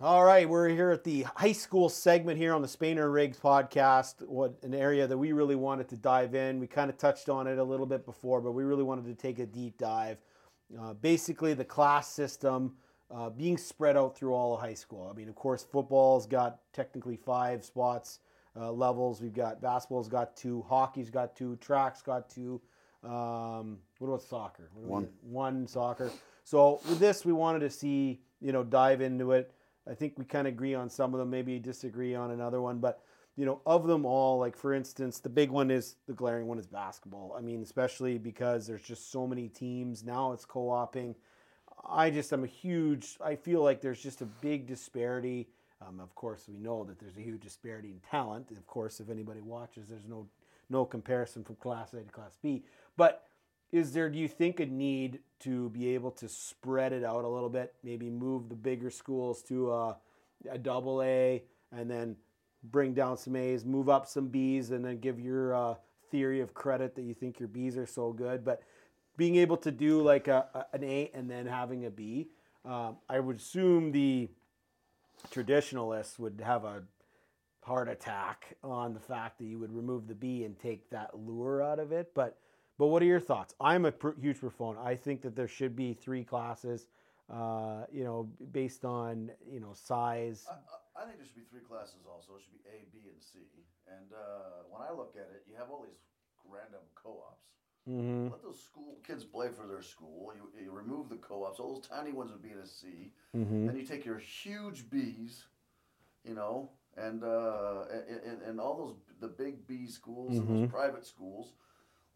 [0.00, 4.26] All right, we're here at the high school segment here on the Spainer Rigs podcast.
[4.26, 6.58] What an area that we really wanted to dive in.
[6.58, 9.14] We kind of touched on it a little bit before, but we really wanted to
[9.14, 10.18] take a deep dive.
[10.76, 12.74] Uh, basically, the class system
[13.08, 15.08] uh, being spread out through all of high school.
[15.08, 18.18] I mean, of course, football's got technically five spots
[18.56, 19.22] uh, levels.
[19.22, 22.60] We've got basketball's got two, hockey's got two, track's got two.
[23.04, 24.70] Um, what about soccer?
[24.74, 25.08] What one.
[25.22, 26.10] One soccer.
[26.42, 29.52] So with this, we wanted to see, you know, dive into it.
[29.88, 32.78] I think we kind of agree on some of them, maybe disagree on another one,
[32.78, 33.02] but
[33.36, 36.58] you know, of them all, like for instance, the big one is the glaring one
[36.58, 37.34] is basketball.
[37.36, 40.32] I mean, especially because there's just so many teams now.
[40.32, 41.16] It's co-oping.
[41.84, 43.16] I just I'm a huge.
[43.22, 45.48] I feel like there's just a big disparity.
[45.86, 48.52] Um, of course, we know that there's a huge disparity in talent.
[48.52, 50.28] Of course, if anybody watches, there's no
[50.70, 52.64] no comparison from Class A to Class B.
[52.96, 53.26] But
[53.74, 57.28] is there, do you think, a need to be able to spread it out a
[57.28, 57.74] little bit?
[57.82, 59.96] Maybe move the bigger schools to a,
[60.48, 61.42] a double A
[61.76, 62.14] and then
[62.62, 65.74] bring down some A's, move up some B's, and then give your uh,
[66.12, 68.44] theory of credit that you think your B's are so good.
[68.44, 68.62] But
[69.16, 72.28] being able to do like a, a an A and then having a B,
[72.64, 74.28] um, I would assume the
[75.32, 76.84] traditionalists would have a
[77.64, 81.60] heart attack on the fact that you would remove the B and take that lure
[81.60, 82.12] out of it.
[82.14, 82.38] But
[82.78, 83.54] but what are your thoughts?
[83.60, 84.84] I'm a pr- huge proponent.
[84.84, 86.86] I think that there should be three classes,
[87.32, 90.44] uh, you know, based on you know size.
[90.48, 92.36] I, I, think there should be three classes also.
[92.36, 93.38] It should be A, B, and C.
[93.86, 95.98] And uh, when I look at it, you have all these
[96.48, 97.44] random co-ops.
[97.88, 98.30] Mm-hmm.
[98.32, 100.32] Let those school kids play for their school.
[100.34, 101.60] You, you remove the co-ops.
[101.60, 103.12] All those tiny ones would be in a C.
[103.36, 103.66] Mm-hmm.
[103.66, 105.42] Then you take your huge Bs,
[106.24, 107.84] you know, and, uh,
[108.24, 110.40] and and all those the big B schools mm-hmm.
[110.40, 110.76] and those mm-hmm.
[110.76, 111.52] private schools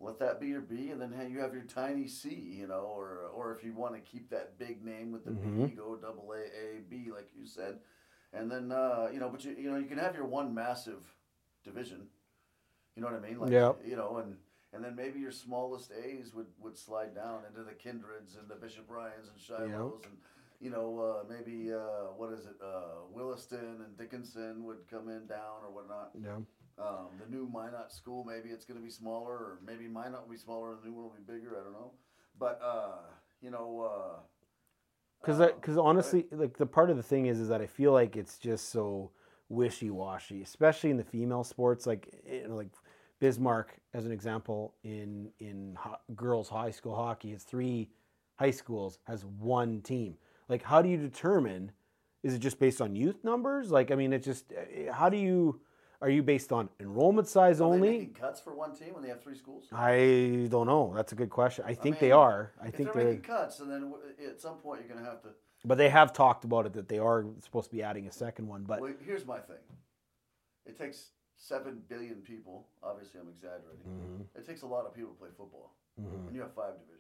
[0.00, 2.92] let that be your B, and then hey, you have your tiny C, you know,
[2.96, 5.66] or or if you want to keep that big name with the mm-hmm.
[5.66, 7.78] B, go double A, A, B, like you said,
[8.32, 11.02] and then uh, you know, but you you know you can have your one massive
[11.64, 12.06] division,
[12.94, 13.40] you know what I mean?
[13.40, 13.72] Like yeah.
[13.84, 14.36] you know, and
[14.72, 18.54] and then maybe your smallest A's would would slide down into the Kindreds and the
[18.54, 20.16] Bishop Ryans and Shilohs and
[20.60, 25.26] you know, uh, maybe uh, what is it, uh, Williston and Dickinson would come in
[25.26, 26.10] down or whatnot.
[26.20, 26.38] Yeah.
[26.80, 30.32] Um, the new Minot school, maybe it's going to be smaller, or maybe Minot will
[30.32, 31.56] be smaller, and the new one will be bigger.
[31.58, 31.92] I don't know,
[32.38, 33.00] but uh,
[33.40, 34.22] you know,
[35.20, 37.66] because uh, because um, honestly, like the part of the thing is, is that I
[37.66, 39.10] feel like it's just so
[39.48, 41.86] wishy washy, especially in the female sports.
[41.86, 42.68] Like you know, like
[43.20, 47.90] Bismarck, as an example, in in ho- girls high school hockey, it's three
[48.36, 50.14] high schools has one team.
[50.48, 51.72] Like, how do you determine?
[52.22, 53.70] Is it just based on youth numbers?
[53.70, 55.60] Like, I mean, it's just eh, how do you
[56.00, 58.06] are you based on enrollment size are only?
[58.06, 59.66] cuts for one team when they have three schools?
[59.72, 60.92] I don't know.
[60.94, 61.64] That's a good question.
[61.66, 62.52] I think I mean, they are.
[62.60, 63.92] I think they're, they're making cuts, and then
[64.26, 65.30] at some point you're going to have to.
[65.64, 68.46] But they have talked about it that they are supposed to be adding a second
[68.46, 68.62] one.
[68.62, 69.56] But well, here's my thing.
[70.66, 72.68] It takes seven billion people.
[72.82, 73.86] Obviously, I'm exaggerating.
[73.88, 74.38] Mm-hmm.
[74.38, 76.28] It takes a lot of people to play football, mm-hmm.
[76.28, 76.97] and you have five divisions.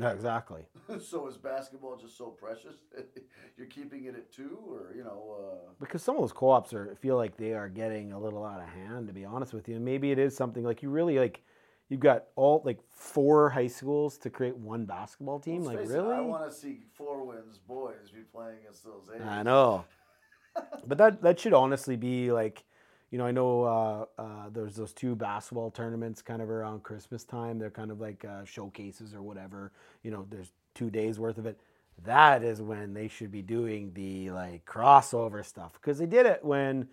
[0.00, 0.62] Yeah, exactly.
[1.00, 2.76] so is basketball just so precious
[3.58, 5.36] you're keeping it at two, or you know?
[5.38, 5.72] Uh...
[5.78, 8.68] Because some of those co-ops are feel like they are getting a little out of
[8.68, 9.08] hand.
[9.08, 11.42] To be honest with you, and maybe it is something like you really like.
[11.90, 15.64] You've got all like four high schools to create one basketball team.
[15.64, 15.94] like really?
[15.94, 19.10] It, I want to see Four Winds boys be playing against those.
[19.14, 19.20] A's.
[19.22, 19.84] I know,
[20.86, 22.64] but that that should honestly be like
[23.10, 27.24] you know, I know uh, uh, there's those two basketball tournaments kind of around Christmas
[27.24, 27.58] time.
[27.58, 29.72] They're kind of like uh, showcases or whatever.
[30.02, 31.58] You know, there's two days worth of it.
[32.04, 36.44] that is when they should be doing the like crossover stuff because they did it
[36.44, 36.88] when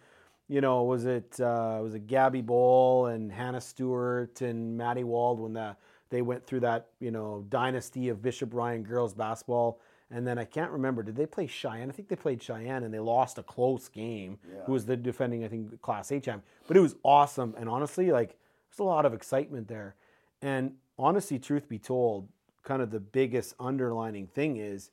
[0.50, 5.40] you know was it uh, was it Gabby Bowl and Hannah Stewart and Maddie Wald
[5.40, 5.76] when the,
[6.10, 9.80] they went through that you know dynasty of Bishop Ryan girls basketball
[10.10, 11.90] and then I can't remember did they play Cheyenne?
[11.90, 14.40] I think they played Cheyenne and they lost a close game.
[14.50, 14.64] Yeah.
[14.66, 16.44] who was the defending I think Class A champ.
[16.68, 17.56] But it was awesome.
[17.58, 18.38] And honestly like
[18.70, 19.96] there's a lot of excitement there.
[20.42, 22.30] And honestly truth be told
[22.64, 24.92] kind of the biggest underlining thing is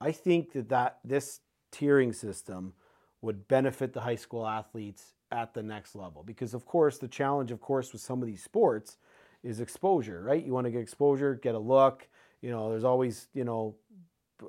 [0.00, 1.40] I think that, that this
[1.72, 2.74] tiering system
[3.22, 6.22] would benefit the high school athletes at the next level.
[6.22, 8.98] Because of course the challenge of course with some of these sports
[9.42, 10.44] is exposure right?
[10.44, 12.06] You want to get exposure get a look.
[12.42, 13.76] You know there's always you know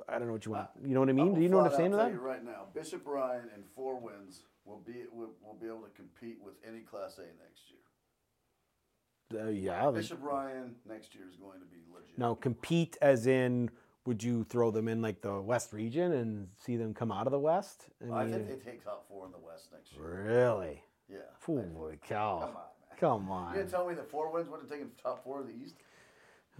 [0.09, 1.71] i don't know what you want you know what i mean do you know what
[1.71, 5.57] i'm saying to that right now, Bishop Ryan and Four Winds will be will, will
[5.59, 9.43] be able to compete with any Class A next year.
[9.45, 12.17] uh, yeah Bishop Ryan next year is going to be legit.
[12.17, 13.69] now compete as in
[14.05, 17.31] would you throw them in like the west region and see them come out of
[17.31, 20.23] the west I mean, think they take top four in the West next year.
[20.25, 21.19] really Yeah.
[21.45, 22.97] holy cow Come on, man.
[22.99, 25.53] come on You tell me that Four Winds would have taken top four of the
[25.53, 25.75] East.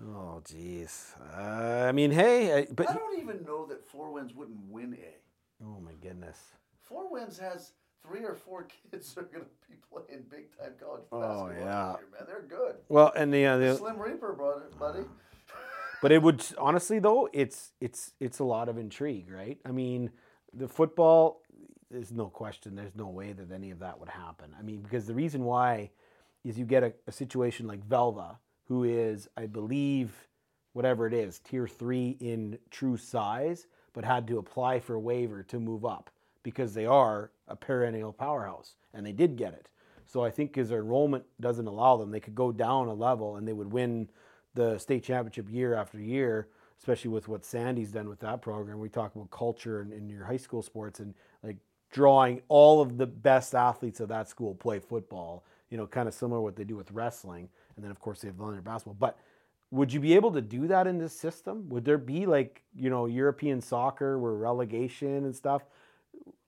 [0.04, 1.14] Oh, jeez.
[1.38, 4.95] Uh, I mean, hey, I, but I don't even know that Four Winds wouldn't win
[4.99, 5.64] A.
[5.66, 6.38] oh my goodness.
[6.82, 7.72] Four Winds has
[8.06, 11.66] three or four kids that are going to be playing big time college Oh, basketball.
[11.66, 11.91] yeah.
[11.91, 12.76] This year, man, they're good.
[12.89, 15.04] Well, and the, uh, the Slim Reaper, brother, buddy.
[16.02, 19.60] but it would honestly though, it's it's it's a lot of intrigue, right?
[19.66, 20.12] I mean,
[20.54, 21.41] the football.
[21.91, 22.74] There's no question.
[22.76, 24.56] There's no way that any of that would happen.
[24.58, 25.91] I mean, because the reason why
[26.45, 28.38] is you get a, a situation like Velva,
[28.72, 30.30] who is, I believe,
[30.72, 35.44] whatever it is, tier three in true size, but had to apply for a waiver
[35.44, 36.10] to move up
[36.42, 39.68] because they are a perennial powerhouse, and they did get it.
[40.06, 43.36] So I think because their enrollment doesn't allow them, they could go down a level
[43.36, 44.10] and they would win
[44.54, 46.48] the state championship year after year,
[46.80, 48.80] especially with what Sandy's done with that program.
[48.80, 51.14] We talk about culture in, your high school sports and
[51.44, 51.58] like
[51.92, 56.14] drawing all of the best athletes of that school play football, you know, kind of
[56.14, 57.50] similar what they do with wrestling.
[57.82, 58.96] And then, of course, they have linear basketball.
[59.00, 59.18] But
[59.72, 61.68] would you be able to do that in this system?
[61.70, 65.64] Would there be like, you know, European soccer where relegation and stuff?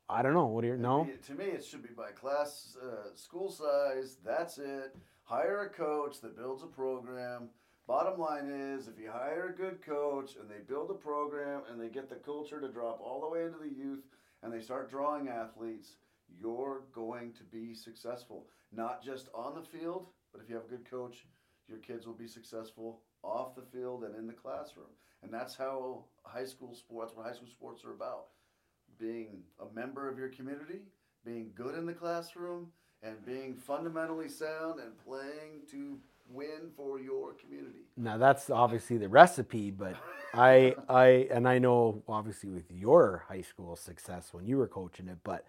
[0.07, 0.45] I don't know.
[0.45, 1.09] What do you no?
[1.25, 4.17] To me, it should be by class, uh, school size.
[4.23, 4.95] That's it.
[5.23, 7.49] Hire a coach that builds a program.
[7.87, 11.81] Bottom line is, if you hire a good coach and they build a program and
[11.81, 14.03] they get the culture to drop all the way into the youth
[14.43, 15.95] and they start drawing athletes,
[16.39, 18.45] you're going to be successful.
[18.71, 21.25] Not just on the field, but if you have a good coach,
[21.69, 24.87] your kids will be successful off the field and in the classroom.
[25.21, 28.25] And that's how high school sports, what high school sports are about
[28.99, 30.81] being a member of your community,
[31.25, 32.67] being good in the classroom,
[33.01, 35.97] and being fundamentally sound and playing to
[36.29, 37.85] win for your community.
[37.97, 39.95] Now that's obviously the recipe, but
[40.33, 45.07] I I and I know obviously with your high school success when you were coaching
[45.07, 45.45] it, but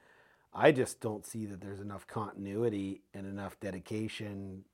[0.53, 4.65] I just don't see that there's enough continuity and enough dedication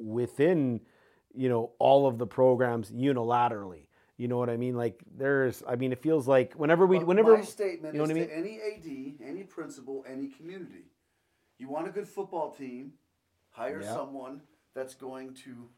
[0.00, 0.80] within
[1.34, 3.86] you know all of the programs unilaterally.
[4.16, 4.74] You know what I mean?
[4.76, 8.04] Like there's I mean it feels like whenever we But whenever my statement you know
[8.04, 8.30] is what I mean?
[8.30, 10.84] any AD, any principal, any community.
[11.58, 12.92] You want a good football team,
[13.50, 13.94] hire Yeah.
[13.94, 14.42] someone
[14.74, 15.68] that's going to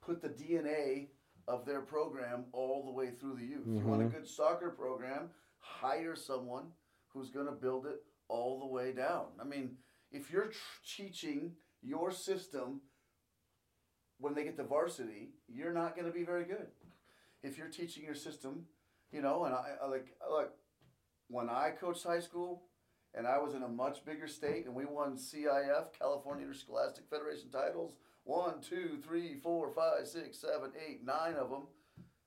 [0.00, 1.08] put the DNA
[1.48, 3.66] of their program all the way through the youth.
[3.66, 4.12] You want a Mhm.
[4.12, 6.72] good soccer program, hire someone
[7.08, 9.26] who's going to build it all the way down.
[9.38, 9.78] I mean,
[10.10, 12.80] if you're tr- teaching your system
[14.24, 16.68] when they get to varsity, you're not going to be very good.
[17.42, 18.64] If you're teaching your system,
[19.12, 20.52] you know, and I, I like look
[21.28, 22.62] when I coached high school
[23.14, 27.50] and I was in a much bigger state and we won CIF California Interscholastic Federation
[27.50, 27.92] titles
[28.24, 31.64] one, two, three, four, five, six, seven, eight, nine of them.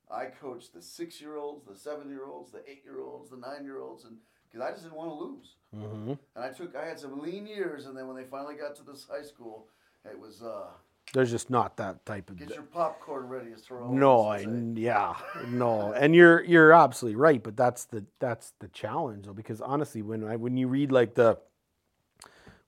[0.08, 3.36] I coached the six year olds, the seven year olds, the eight year olds, the
[3.38, 4.18] nine year olds, and
[4.48, 5.56] because I just didn't want to lose.
[5.74, 6.16] Mhm.
[6.36, 8.84] And I took I had some lean years, and then when they finally got to
[8.84, 9.66] this high school,
[10.04, 10.68] it was uh,
[11.12, 13.90] there's just not that type of get your popcorn ready, as throw.
[13.90, 15.14] No, I, yeah,
[15.48, 20.02] no, and you're you're absolutely right, but that's the that's the challenge though, because honestly,
[20.02, 21.38] when I when you read like the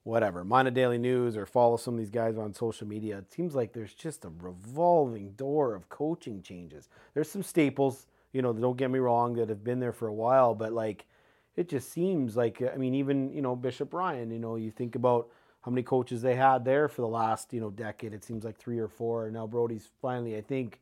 [0.03, 3.55] whatever Minot Daily News or follow some of these guys on social media, it seems
[3.55, 6.89] like there's just a revolving door of coaching changes.
[7.13, 10.15] There's some staples, you know, don't get me wrong, that have been there for a
[10.15, 11.07] while, but like
[11.57, 14.95] it just seems like I mean, even you know Bishop Ryan, you know, you think
[14.95, 15.29] about
[15.63, 18.13] how many coaches they had there for the last you know decade.
[18.15, 19.25] It seems like three or four.
[19.27, 20.81] And now Brody's finally, I think,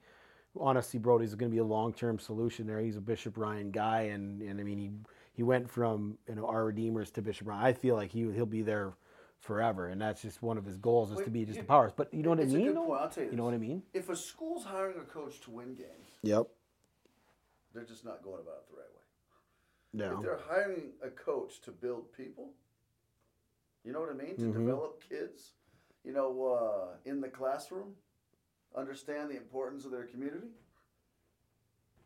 [0.59, 2.81] honestly, Brody's going to be a long term solution there.
[2.81, 4.91] He's a Bishop Ryan guy, and and I mean he
[5.33, 7.64] he went from you know our Redeemers to Bishop Ryan.
[7.64, 8.95] I feel like he he'll be there
[9.41, 11.93] forever, and that's just one of his goals is to be just you- the powers.
[11.95, 12.66] But you know what I it's a mean?
[12.68, 13.01] good point.
[13.01, 13.83] I'll tell you You know what I mean?
[13.95, 16.49] If a school's hiring a coach to win games, Yep.
[17.72, 18.95] they're just not going about it the right way.
[20.12, 20.16] Yeah.
[20.18, 22.51] If they're hiring a coach to build people,
[23.89, 24.36] you know what I mean?
[24.36, 24.53] To Mhm.
[24.53, 25.55] develop kids,
[26.05, 27.97] you know, uh, in the classroom,
[28.74, 30.53] understand the importance of their community,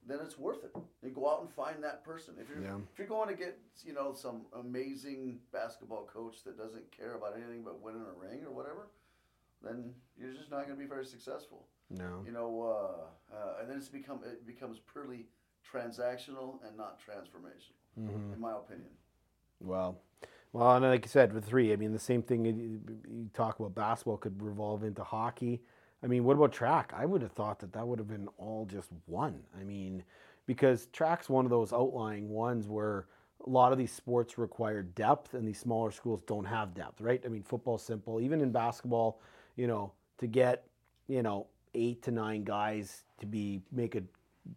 [0.06, 0.72] then it's worth it.
[1.02, 2.38] You go out and find that person.
[2.38, 2.78] If you're Yeah.
[2.92, 7.34] if you're going to get you know some amazing basketball coach that doesn't care about
[7.34, 8.86] anything but winning a ring or whatever,
[9.60, 11.66] then you're just not going to be very successful.
[11.90, 12.22] No.
[12.24, 15.28] You know, uh, uh, and then it's become it becomes purely
[15.64, 18.96] transactional and not transformational, hmm in my opinion.
[19.60, 20.00] Well,
[20.52, 22.80] well, and like you said, with three, I mean, the same thing you,
[23.32, 25.62] talk about basketball could revolve into hockey.
[26.04, 26.92] I mean, what about track?
[26.94, 29.40] I would have thought that that would have been all just one.
[29.58, 30.02] I mean,
[30.46, 33.06] because track's one of those outlying ones where
[33.46, 37.22] a lot of these sports require depth, and these smaller schools don't have depth, right?
[37.24, 38.20] I mean, football's simple.
[38.20, 39.20] Even in basketball,
[39.56, 40.66] you know, to get
[41.08, 44.02] you know eight to nine guys to be make a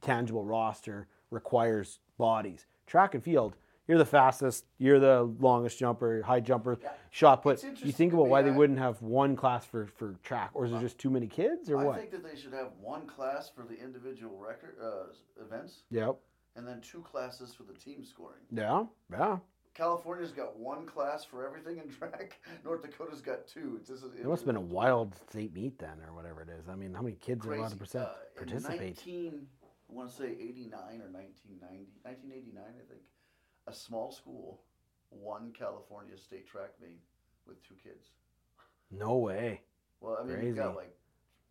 [0.02, 2.66] tangible roster requires bodies.
[2.88, 3.56] Track and field,
[3.88, 6.92] you're the fastest, you're the longest jumper, high jumper, Yeah.
[7.12, 7.64] shot put.
[7.84, 10.82] You think about why they wouldn't have one class for, for track, or is there
[10.82, 11.96] just too many kids, or I what?
[12.00, 15.14] think that they should have one class for the individual record uh,
[15.44, 16.16] events, Yep.
[16.56, 18.42] and then two classes for the team scoring.
[18.52, 18.86] Yeah.
[19.12, 19.38] Yeah.
[19.76, 22.40] California's got one class for everything in track.
[22.64, 23.76] North Dakota's got two.
[23.78, 26.70] It's just, It must have been a wild state meet then, or whatever it is.
[26.70, 28.96] I mean, how many kids are allowed to percent Uh, in participate?
[29.06, 29.48] 19,
[29.90, 30.72] I want to say 89
[31.02, 33.02] or 1990, 1989, I think.
[33.68, 34.62] A small school
[35.12, 37.00] won California state track meet
[37.48, 38.10] with two kids.
[38.92, 39.62] No way.
[40.02, 40.96] Well, I mean, you've got like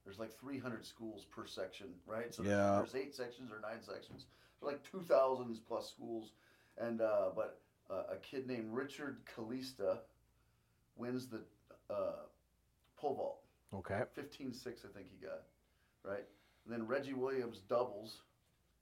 [0.05, 2.33] there's like 300 schools per section, right?
[2.35, 2.77] So there's- Yeah.
[2.79, 4.27] there's, eight sections or nine sections.
[4.61, 6.33] There's like 2,000 plus schools,
[6.77, 7.61] and uh, but
[7.91, 10.01] uh, a kid named Richard Kalista
[10.97, 11.41] wins the
[11.91, 12.27] uh,
[12.97, 13.41] pole vault.
[13.73, 14.03] Okay.
[14.17, 15.43] 15-6, I think he got,
[16.05, 16.25] right?
[16.65, 18.23] And then Reggie Williams doubles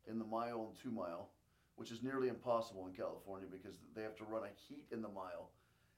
[0.07, 1.31] in the mile and two mile,
[1.77, 5.09] which is nearly impossible in California because they have to run a heat in the
[5.09, 5.51] mile,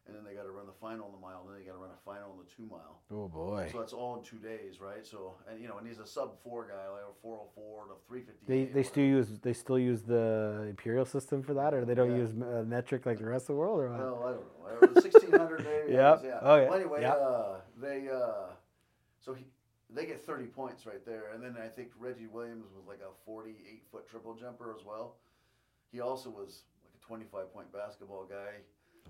[0.07, 1.73] and then they got to run the final in the mile, and then they got
[1.73, 3.01] to run a final in the two mile.
[3.11, 3.69] Oh boy.
[3.73, 5.05] So that's all in two days, right?
[5.07, 7.85] So and you know, and he's a sub four guy, like a four hundred four
[7.87, 8.47] to three fifty.
[8.47, 12.11] They they still use they still use the imperial system for that, or they don't
[12.11, 12.19] Yeah.
[12.25, 13.99] use uh, metric like the rest of the world, or what?
[13.99, 14.23] Well,
[14.67, 14.95] I don't know.
[14.95, 15.85] The sixteen hundred day.
[15.91, 16.23] Yep.
[16.25, 16.39] Yeah.
[16.43, 16.69] Oh, yeah.
[16.69, 17.19] Well, anyway, Yep.
[17.23, 18.53] uh, they uh,
[19.21, 19.45] so he
[19.91, 23.13] they get thirty points right there, and then I think Reggie Williams was like a
[23.25, 25.17] forty eight foot triple jumper as well.
[25.95, 28.59] He also was like a twenty five point basketball guy.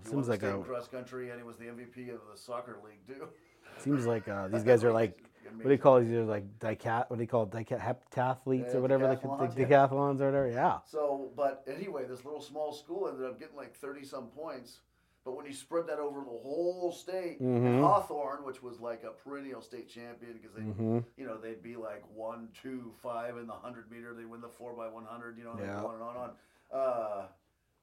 [0.03, 3.05] He Seems like a cross country, and he was the MVP of the soccer league
[3.07, 3.27] too.
[3.79, 5.19] seems like uh, these guys are like
[5.55, 6.11] what do you call these?
[6.11, 7.09] Like dicat?
[7.09, 7.49] What do you call it?
[7.49, 9.07] Dicat heptathletes Yeah, or whatever?
[9.07, 9.67] Like decathlons, the yeah.
[9.67, 10.47] decathlons or whatever.
[10.49, 10.77] Yeah.
[10.85, 14.81] So, but anyway, this little small school ended up getting like 30 some points.
[15.23, 17.65] But when you spread that over the whole state, Mhm.
[17.65, 21.63] and Hawthorne, which was like a perennial state champion because they, hmm you know, they'd
[21.63, 24.13] be like one, two, five in the 100 meter.
[24.13, 25.83] They'd win the 4 by 100 you know, Yeah.
[25.83, 26.31] on and on and on.
[26.73, 27.23] Uh,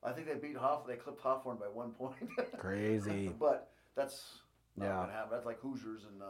[0.02, 0.88] I think they beat Hawthorne.
[0.88, 2.14] They clipped Hawthorne by one point.
[2.58, 3.32] Crazy.
[3.38, 4.38] but that's
[4.76, 5.22] not Yeah.
[5.30, 6.26] That's like Hoosiers and uh,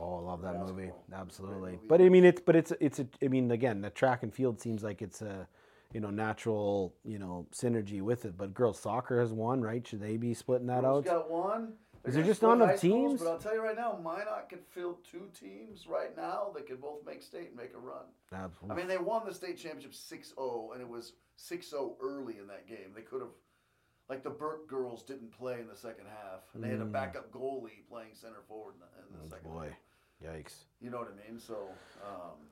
[0.00, 0.82] Oh, I love that movie.
[0.86, 1.04] Basketball.
[1.08, 1.72] Great Absolutely.
[1.72, 1.86] movie.
[1.88, 3.06] But I mean, it's but it's it's a.
[3.22, 5.48] I mean, again, the track and field seems like it's a,
[5.92, 8.36] you know, natural you know synergy with it.
[8.36, 9.84] But girls soccer has won, right?
[9.84, 11.12] Should they be splitting that Girls out?
[11.12, 11.72] got one.
[12.04, 13.22] Is there just not enough high schools, teams?
[13.22, 16.80] But I'll tell you right now, Minot could field two teams right now that could
[16.80, 18.04] both make state and make a run.
[18.32, 18.70] Absolutely.
[18.74, 22.66] I mean, they won the state championship 6-0, and it was 6-0 early in that
[22.66, 22.92] game.
[22.94, 23.30] They could have,
[24.08, 26.92] like the Burke girls didn't play in the second half, and they had a Mm.
[26.92, 28.86] backup goalie playing center forward in the,
[29.16, 29.76] in the Oh, second boy,
[30.22, 30.34] half.
[30.34, 30.54] yikes.
[30.80, 31.38] You know what I mean?
[31.38, 31.68] So,
[32.04, 32.48] um,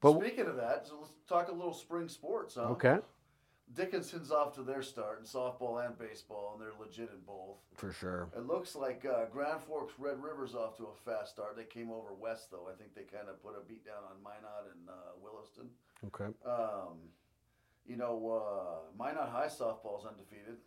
[0.00, 2.54] But- speaking of that, so let's talk a little spring sports.
[2.56, 2.68] Huh?
[2.72, 2.98] Okay,
[3.72, 7.56] Dickinson's off to their start in softball and baseball, and they're legit in both.
[7.74, 8.28] for sure.
[8.36, 11.56] It looks like uh, Grand Forks Red River's off to a fast start.
[11.56, 12.68] They came over west though.
[12.72, 14.92] I think they kind of put a beat down on Minot and uh,
[15.22, 15.68] Williston.
[16.06, 16.32] Okay.
[16.46, 16.98] Um,
[17.86, 20.58] you know, uh, Minot High softball's undefeated.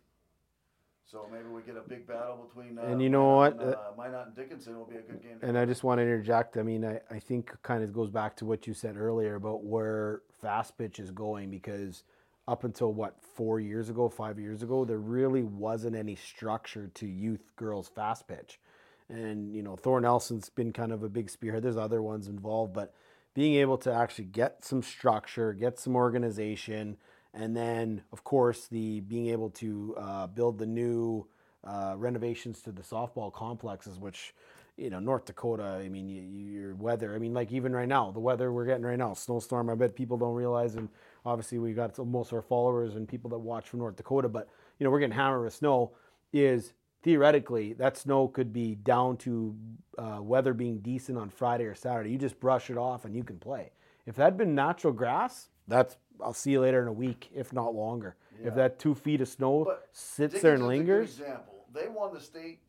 [1.10, 2.78] So maybe we get a big battle between.
[2.78, 3.66] Uh, And you know Minot what?
[3.66, 5.38] And, uh, Minot and Dickinson will be a good game.
[5.40, 6.58] And I just want to interject.
[6.58, 9.64] I mean, I, I think kind of goes back to what you said earlier about
[9.64, 12.04] where fast pitch is going because
[12.48, 17.06] up until what four years ago, five years ago, there really wasn't any structure to
[17.06, 18.58] youth girls fast pitch.
[19.10, 21.62] And you know, Thor Nelson's been kind of a big spearhead.
[21.62, 22.94] There's other ones involved, but
[23.34, 26.96] being able to actually get some structure, get some organization,
[27.34, 31.26] and then of course the being able to uh, build the new
[31.64, 34.34] uh, renovations to the softball complexes, which
[34.78, 35.64] you know North Dakota.
[35.64, 37.14] I mean, you, you, your weather.
[37.14, 39.68] I mean, like even right now, the weather we're getting right now, snowstorm.
[39.68, 40.88] I bet people don't realize, and
[41.28, 44.28] obviously we got most of our followers and people that watch from North Dakota.
[44.28, 44.48] But
[44.78, 45.92] you know, we're getting hammered with snow.
[46.32, 46.72] Is
[47.02, 49.56] theoretically that snow could be down to
[49.96, 52.10] uh, weather being decent on Friday or Saturday.
[52.10, 53.70] You just brush it off and you can play.
[54.06, 57.52] If that had been natural grass, that's I'll see you later in a week, if
[57.52, 58.16] not longer.
[58.40, 58.48] Yeah.
[58.48, 61.64] If that two feet of snow But sits there and Dickinson's a good lingers, Example:
[61.72, 62.60] They won the state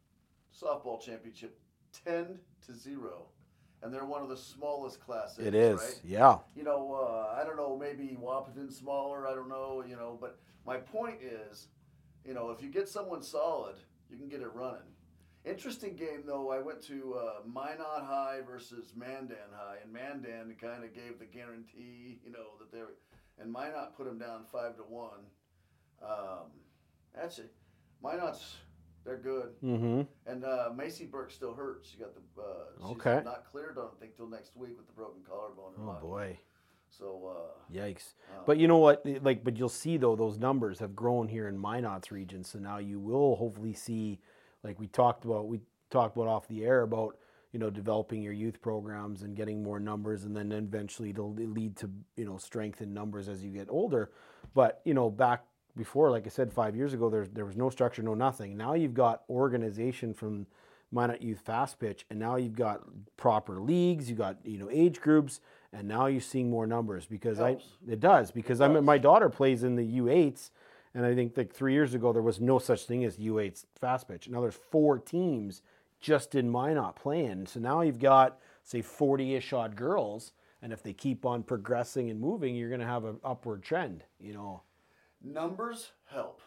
[0.53, 1.59] softball championship
[2.05, 3.27] ten to zero,
[3.81, 5.45] and they're one of the smallest classes.
[5.45, 5.79] it is.
[5.79, 6.01] Right?
[6.03, 6.37] Yeah.
[6.55, 7.77] You know, uh, I don't know.
[7.77, 9.27] Maybe Wahpeton's smaller.
[9.27, 9.83] I don't know.
[9.87, 11.67] You know, but my point is,
[12.25, 13.75] you know, if you get someone solid,
[14.09, 14.81] you can get it running.
[15.45, 16.51] Interesting game though.
[16.51, 21.25] I went to uh, Minot High versus Mandan High, and Mandan kind of gave the
[21.25, 22.89] guarantee, you know, that they're,
[23.39, 25.21] and Minot put them down five to one.
[26.03, 26.51] Um,
[27.21, 27.47] actually,
[28.03, 28.57] Minot's
[29.05, 30.01] they're good, Mm-hmm.
[30.29, 31.85] and uh, Macy Burke still hurt.
[31.89, 32.45] She got the uh,
[32.87, 33.21] she's Okay.
[33.23, 33.77] not cleared.
[33.77, 35.73] I don't think till next week with the broken collarbone.
[35.79, 36.01] Oh body.
[36.01, 36.39] boy.
[36.89, 38.13] So uh, Yikes.
[38.31, 39.05] uh, But you know what?
[39.21, 42.43] Like, but you'll see though those numbers have grown here in Minot's region.
[42.43, 44.19] So now you will hopefully see,
[44.63, 47.17] like we talked about, we talked about off the air about
[47.53, 51.75] you know developing your youth programs and getting more numbers, and then eventually it'll lead
[51.77, 54.11] to you know strength in numbers as you get older.
[54.55, 55.43] But you know back
[55.79, 58.55] before, like I said, five years ago, there there was no structure, no nothing.
[58.55, 60.45] Now you've got organization from
[60.91, 62.81] Minot Youth Fast Pitch, and now you've got
[63.17, 65.39] proper leagues, you got you know age groups,
[65.71, 67.65] and now you're seeing more numbers because Helps.
[67.87, 70.51] I it does because It I mean my daughter plays in the U8s,
[70.93, 74.07] and I think like three years ago there was no such thing as U8s Fast
[74.09, 74.27] Pitch.
[74.29, 75.61] Now there's four teams
[76.01, 80.93] just in Minot playing, so now you've got say 40ish odd girls, and if they
[80.93, 84.03] keep on progressing and moving, you're going to have an upward trend.
[84.19, 84.61] You know
[85.23, 86.41] numbers help,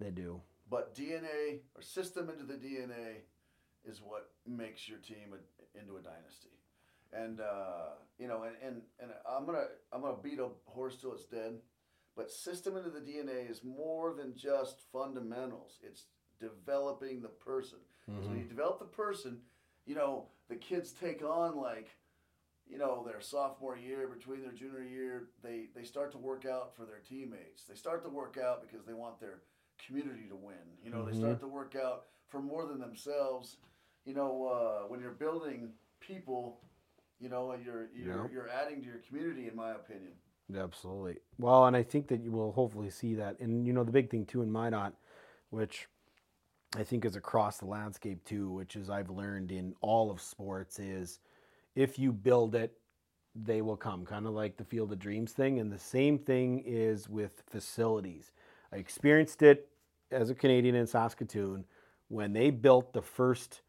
[0.00, 0.40] they do.
[0.70, 3.22] but DNA or system into the DNA
[3.84, 6.48] is what makes your team a, into a dynasty.
[7.12, 11.12] And uh, you know, and, and and I'm gonna I'm gonna beat a horse till
[11.12, 11.58] it's dead,
[12.16, 15.78] but system into the DNA is more than just fundamentals.
[15.82, 16.04] It's
[16.40, 17.78] developing the person.
[18.06, 19.38] So you develop the person,
[19.86, 21.88] you know, the kids take on like,
[22.74, 26.74] you know, their sophomore year, between their junior year, they, they start to work out
[26.74, 27.62] for their teammates.
[27.68, 29.42] They start to work out because they want their
[29.86, 30.56] community to win.
[30.84, 33.58] You know, they start to work out for more than themselves.
[34.04, 35.70] You know, uh, when you're building
[36.00, 36.58] people,
[37.20, 38.26] you know, you're you're, Yeah.
[38.32, 40.12] you're adding to your community, in my opinion.
[40.54, 41.18] Absolutely.
[41.38, 43.38] Well, and I think that you will hopefully see that.
[43.38, 44.94] And you know, the big thing too in Minot,
[45.50, 45.88] which
[46.76, 50.80] I think is across the landscape too, which is I've learned in all of sports
[50.80, 51.20] is
[51.74, 52.76] if you build it,
[53.34, 54.04] they will come.
[54.06, 55.58] Kind of like the Field of Dreams thing.
[55.58, 58.32] And the same thing is with facilities.
[58.72, 59.68] I experienced it
[60.10, 61.64] as a Canadian in Saskatoon
[62.08, 63.62] when they built the first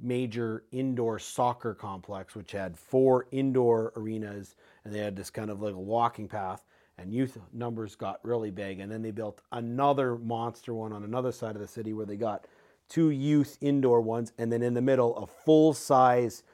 [0.00, 4.54] major indoor soccer complex, which had four indoor arenas,
[4.84, 6.64] and they had this kind of like a walking path,
[6.98, 8.78] and youth numbers got really big.
[8.78, 12.16] And then they built another monster one on another side of the city where they
[12.16, 12.46] got
[12.88, 16.44] two youth indoor ones, and then in the middle, a full size,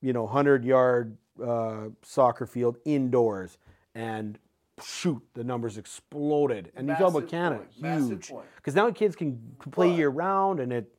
[0.00, 3.58] you know, 100 yard uh, soccer field indoors.
[3.94, 4.38] And
[4.82, 6.70] shoot, the numbers exploded.
[6.76, 8.32] And you talk about Canada, point, huge.
[8.56, 9.40] Because now kids can
[9.72, 10.92] play year round, and it,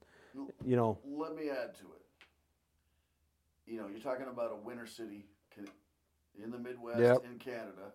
[0.65, 2.01] you know, Let me add to it.
[3.65, 5.25] You know, you're talking about a winter city
[6.43, 7.25] in the Midwest Yep.
[7.25, 7.93] in Canada.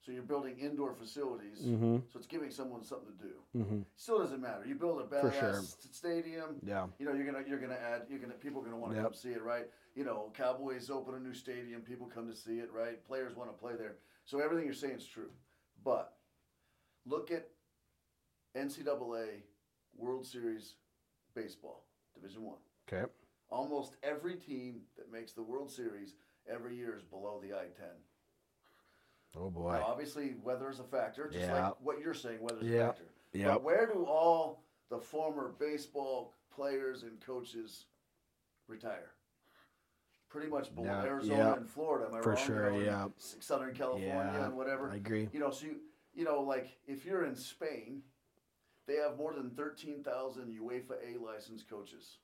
[0.00, 1.62] So you're building indoor facilities.
[1.62, 3.64] hmm So it's giving someone something to do.
[3.64, 4.64] hmm Still doesn't matter.
[4.66, 5.52] You build a badass sure.
[5.54, 6.60] st- stadium.
[6.64, 8.96] yeah, You know, you're gonna you're gonna add you're gonna people are gonna want to
[8.98, 9.04] Yep.
[9.06, 9.66] come see it, right?
[9.96, 13.02] You know, Cowboys open a new stadium, people come to see it, right?
[13.06, 13.96] Players want to play there.
[14.26, 15.30] So everything you're saying is true.
[15.82, 16.12] But
[17.06, 17.48] look at
[18.54, 19.40] NCAA
[19.96, 20.74] World Series
[21.34, 22.58] baseball, Division One.
[22.92, 23.10] okay,
[23.48, 26.14] Almost every team that makes the World Series
[26.46, 27.86] every year is below the I-10.
[29.38, 31.68] oh boy, Now, obviously, weather is a factor, just Yeah.
[31.68, 32.80] like what you're saying, weather's Yeah.
[32.80, 33.04] a factor.
[33.32, 37.86] yeah, But where do all the former baseball players and coaches
[38.66, 39.12] retire?
[40.36, 41.54] Pretty much below Yeah, Arizona yeah.
[41.54, 42.08] and Florida.
[42.10, 42.38] Am I For wrong?
[42.40, 43.08] You sure, know, yeah.
[43.16, 44.90] Southern California Yeah, and whatever.
[44.90, 45.30] I agree.
[45.32, 45.76] You know, so you,
[46.14, 48.02] you know, like if you're in Spain,
[48.86, 52.18] they have more than thirteen thousand UEFA A licensed coaches.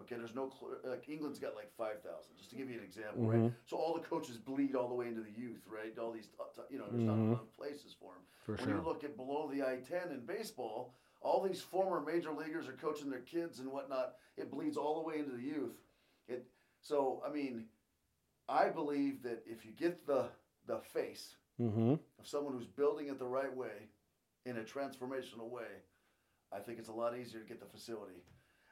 [0.00, 0.50] Okay, there's no
[0.84, 3.38] like England's got like five thousand, just to give you an example, right?
[3.38, 3.54] Mhm.
[3.66, 5.96] So all the coaches bleed all the way into the youth, right?
[5.98, 7.06] All these, uh, you know, there's Mhm.
[7.06, 8.22] not enough places for them.
[8.46, 8.76] For when sure.
[8.76, 13.10] you look at below the I-10 in baseball, all these former major leaguers are coaching
[13.10, 14.16] their kids and whatnot.
[14.38, 15.82] It bleeds all the way into the youth.
[16.86, 17.64] So I mean,
[18.48, 20.26] I believe that if you get the
[20.66, 21.92] the face Mm-hmm.
[21.92, 23.88] of someone who's building it the right way,
[24.44, 25.64] in a transformational way,
[26.52, 28.20] I think it's a lot easier to get the facility.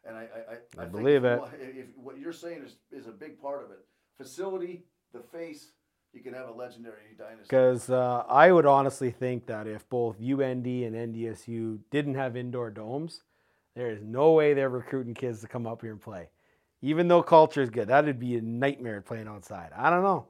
[0.06, 1.42] And I, I, I, I believe if it.
[1.58, 3.78] If, if what you're saying is, is a big part of it,
[4.18, 4.84] facility,
[5.14, 5.72] the face,
[6.12, 7.44] you can have a legendary dynasty.
[7.44, 12.70] Because uh, I would honestly think that if both UND and NDSU didn't have indoor
[12.70, 13.22] domes,
[13.74, 16.28] there is no way they're recruiting kids to come up here and play.
[16.84, 19.70] Even though culture is good, that'd be a nightmare playing outside.
[19.74, 20.26] I don't know.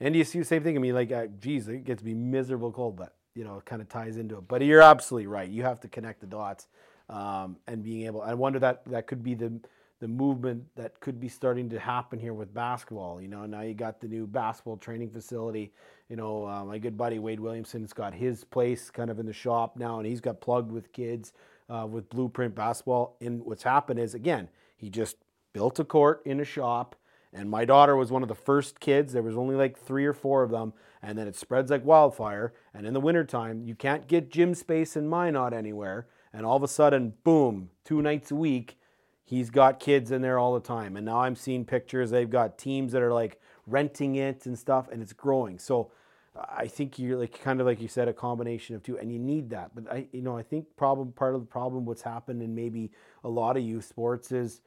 [0.00, 0.74] And you see the same thing?
[0.74, 3.66] I mean, like, uh, geez, it gets to be miserable cold, but you know, it
[3.66, 4.48] kind of ties into it.
[4.48, 5.48] But you're absolutely right.
[5.48, 6.68] You have to connect the dots,
[7.10, 8.22] um, and being able.
[8.22, 9.60] I wonder that that could be the
[10.00, 13.20] the movement that could be starting to happen here with basketball.
[13.20, 15.74] You know, now you got the new basketball training facility.
[16.08, 19.32] You know, uh, my good buddy Wade Williamson's got his place kind of in the
[19.34, 21.34] shop now, and he's got plugged with kids
[21.68, 23.16] uh, with Blueprint Basketball.
[23.20, 25.16] And what's happened is, again, he just
[25.52, 26.96] built a court in a shop.
[27.32, 29.12] And my daughter was one of the first kids.
[29.12, 30.74] There was only like three or four of them.
[31.02, 32.52] And then it spreads like wildfire.
[32.74, 36.06] And in the wintertime, you can't get gym space in Minot anywhere.
[36.32, 38.78] And all of a sudden, boom, two nights a week,
[39.24, 40.96] he's got kids in there all the time.
[40.96, 42.10] And now I'm seeing pictures.
[42.10, 45.58] They've got teams that are like renting it and stuff, and it's growing.
[45.58, 45.90] So
[46.36, 49.18] I think you're like kind of like you said, a combination of two, and you
[49.18, 49.74] need that.
[49.74, 52.90] But I, you know, I think problem part of the problem what's happened in maybe
[53.24, 54.60] a lot of youth sports is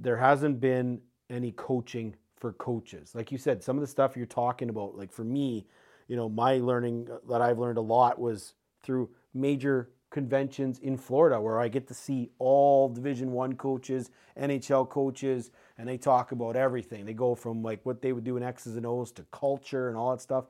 [0.00, 3.14] there hasn't been any coaching for coaches.
[3.14, 5.66] Like you said, some of the stuff you're talking about, like for me,
[6.08, 10.96] you know, my learning uh, that I've learned a lot was through major conventions in
[10.96, 16.32] Florida where I get to see all Division 1 coaches, NHL coaches, and they talk
[16.32, 17.04] about everything.
[17.04, 19.96] They go from like what they would do in X's and O's to culture and
[19.96, 20.44] all that stuff.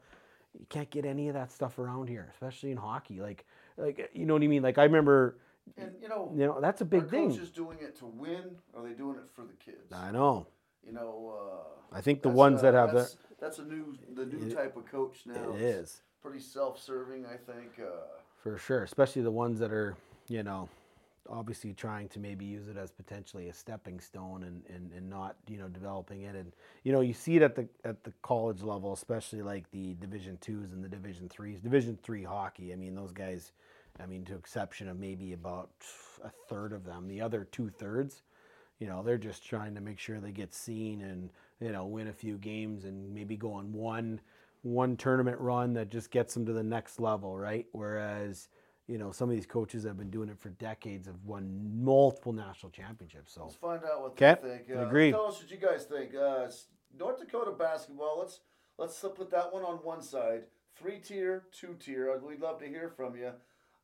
[0.58, 3.20] You can't get any of that stuff around here, especially in hockey.
[3.20, 4.62] Like like you know what I mean?
[4.62, 5.38] Like I remember
[5.76, 7.26] And you know, you know, that's a big thing.
[7.26, 7.30] are thing.
[7.38, 8.56] coaches doing it to win?
[8.72, 9.92] Or are they doing it for the kids?
[9.92, 10.46] I know.
[10.86, 11.34] You know,
[11.92, 14.54] uh, I think the ones uh, that have that's, that's a new the new It-
[14.54, 15.34] type of coach now.
[15.54, 16.02] it It's is.
[16.22, 17.78] pretty self-serving, I think.
[17.80, 18.06] Uh,
[18.42, 19.96] For sure, especially the ones that are,
[20.28, 20.68] you know,
[21.28, 25.34] obviously trying to maybe use it as potentially a stepping stone and, and, and not,
[25.48, 26.36] you know, developing it.
[26.36, 26.52] And,
[26.84, 30.38] you know, you see it at the at the college level, especially like the division
[30.40, 31.60] twos and the division threes.
[31.60, 33.50] Division three hockey, I mean, those guys,
[34.02, 35.70] I mean, to exception of maybe about
[36.22, 38.22] a third of them, the other two thirds,
[38.78, 41.30] you know, they're just trying to make sure they get seen and,
[41.60, 44.20] you know, win a few games and maybe go on one
[44.62, 47.66] one tournament run that just gets them to the next level, right?
[47.70, 48.48] Whereas,
[48.88, 52.32] you know, some of these coaches have been doing it for decades, have won multiple
[52.32, 53.32] national championships.
[53.32, 54.62] So let's find out what they think.
[54.74, 55.12] Uh, agreed.
[55.12, 56.14] Tell us what you guys think.
[56.14, 56.48] Uh,
[56.98, 58.18] North Dakota basketball.
[58.18, 58.40] Let's
[58.76, 60.44] let's put that one on one side.
[60.74, 62.18] Three tier, two tier.
[62.18, 63.32] We'd love to hear from you.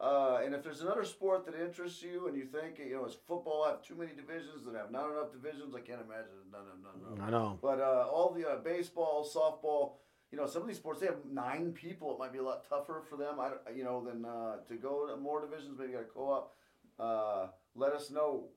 [0.03, 3.17] Uh, and if there's another sport that interests you and you think, you know, does
[3.29, 5.77] football have too many divisions and have not enough divisions?
[5.77, 7.57] I can't imagine none of none of I know.
[7.63, 9.93] But uh, all the uh, baseball, softball,
[10.33, 12.13] you know, some of these sports they have nine people.
[12.13, 13.39] It might be a lot tougher for them.
[13.39, 15.79] I, you know, than uh, to go to more divisions.
[15.79, 16.53] Maybe got a co-op.
[16.99, 17.47] Uh,
[17.77, 18.49] let us know.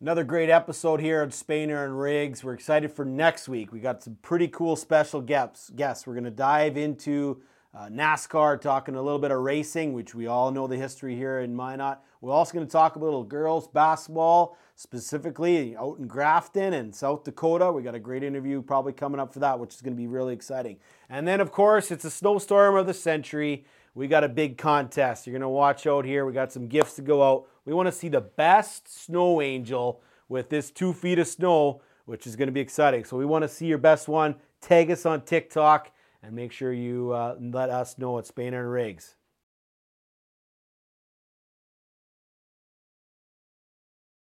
[0.00, 2.42] Another great episode here at Spainer and Rigs.
[2.42, 3.70] We're excited for next week.
[3.70, 5.70] We got some pretty cool special guests.
[5.70, 6.04] Guests.
[6.04, 7.42] We're going to dive into
[7.72, 11.40] uh, NASCAR, talking a little bit of racing, which we all know the history here
[11.40, 11.98] in Minot.
[12.20, 17.22] We're also going to talk a little girls basketball, specifically out in Grafton and South
[17.22, 17.70] Dakota.
[17.70, 20.08] We got a great interview probably coming up for that, which is going to be
[20.08, 20.78] really exciting.
[21.08, 23.64] And then, of course, it's a snowstorm of the century.
[23.94, 25.26] We got a big contest.
[25.26, 26.26] You're going to watch out here.
[26.26, 27.46] We got some gifts to go out.
[27.64, 32.26] We want to see the best snow angel with this two feet of snow, which
[32.26, 33.04] is going to be exciting.
[33.04, 34.34] So we want to see your best one.
[34.60, 35.92] Tag us on TikTok
[36.22, 39.14] and make sure you uh, let us know at Spain and Rigs.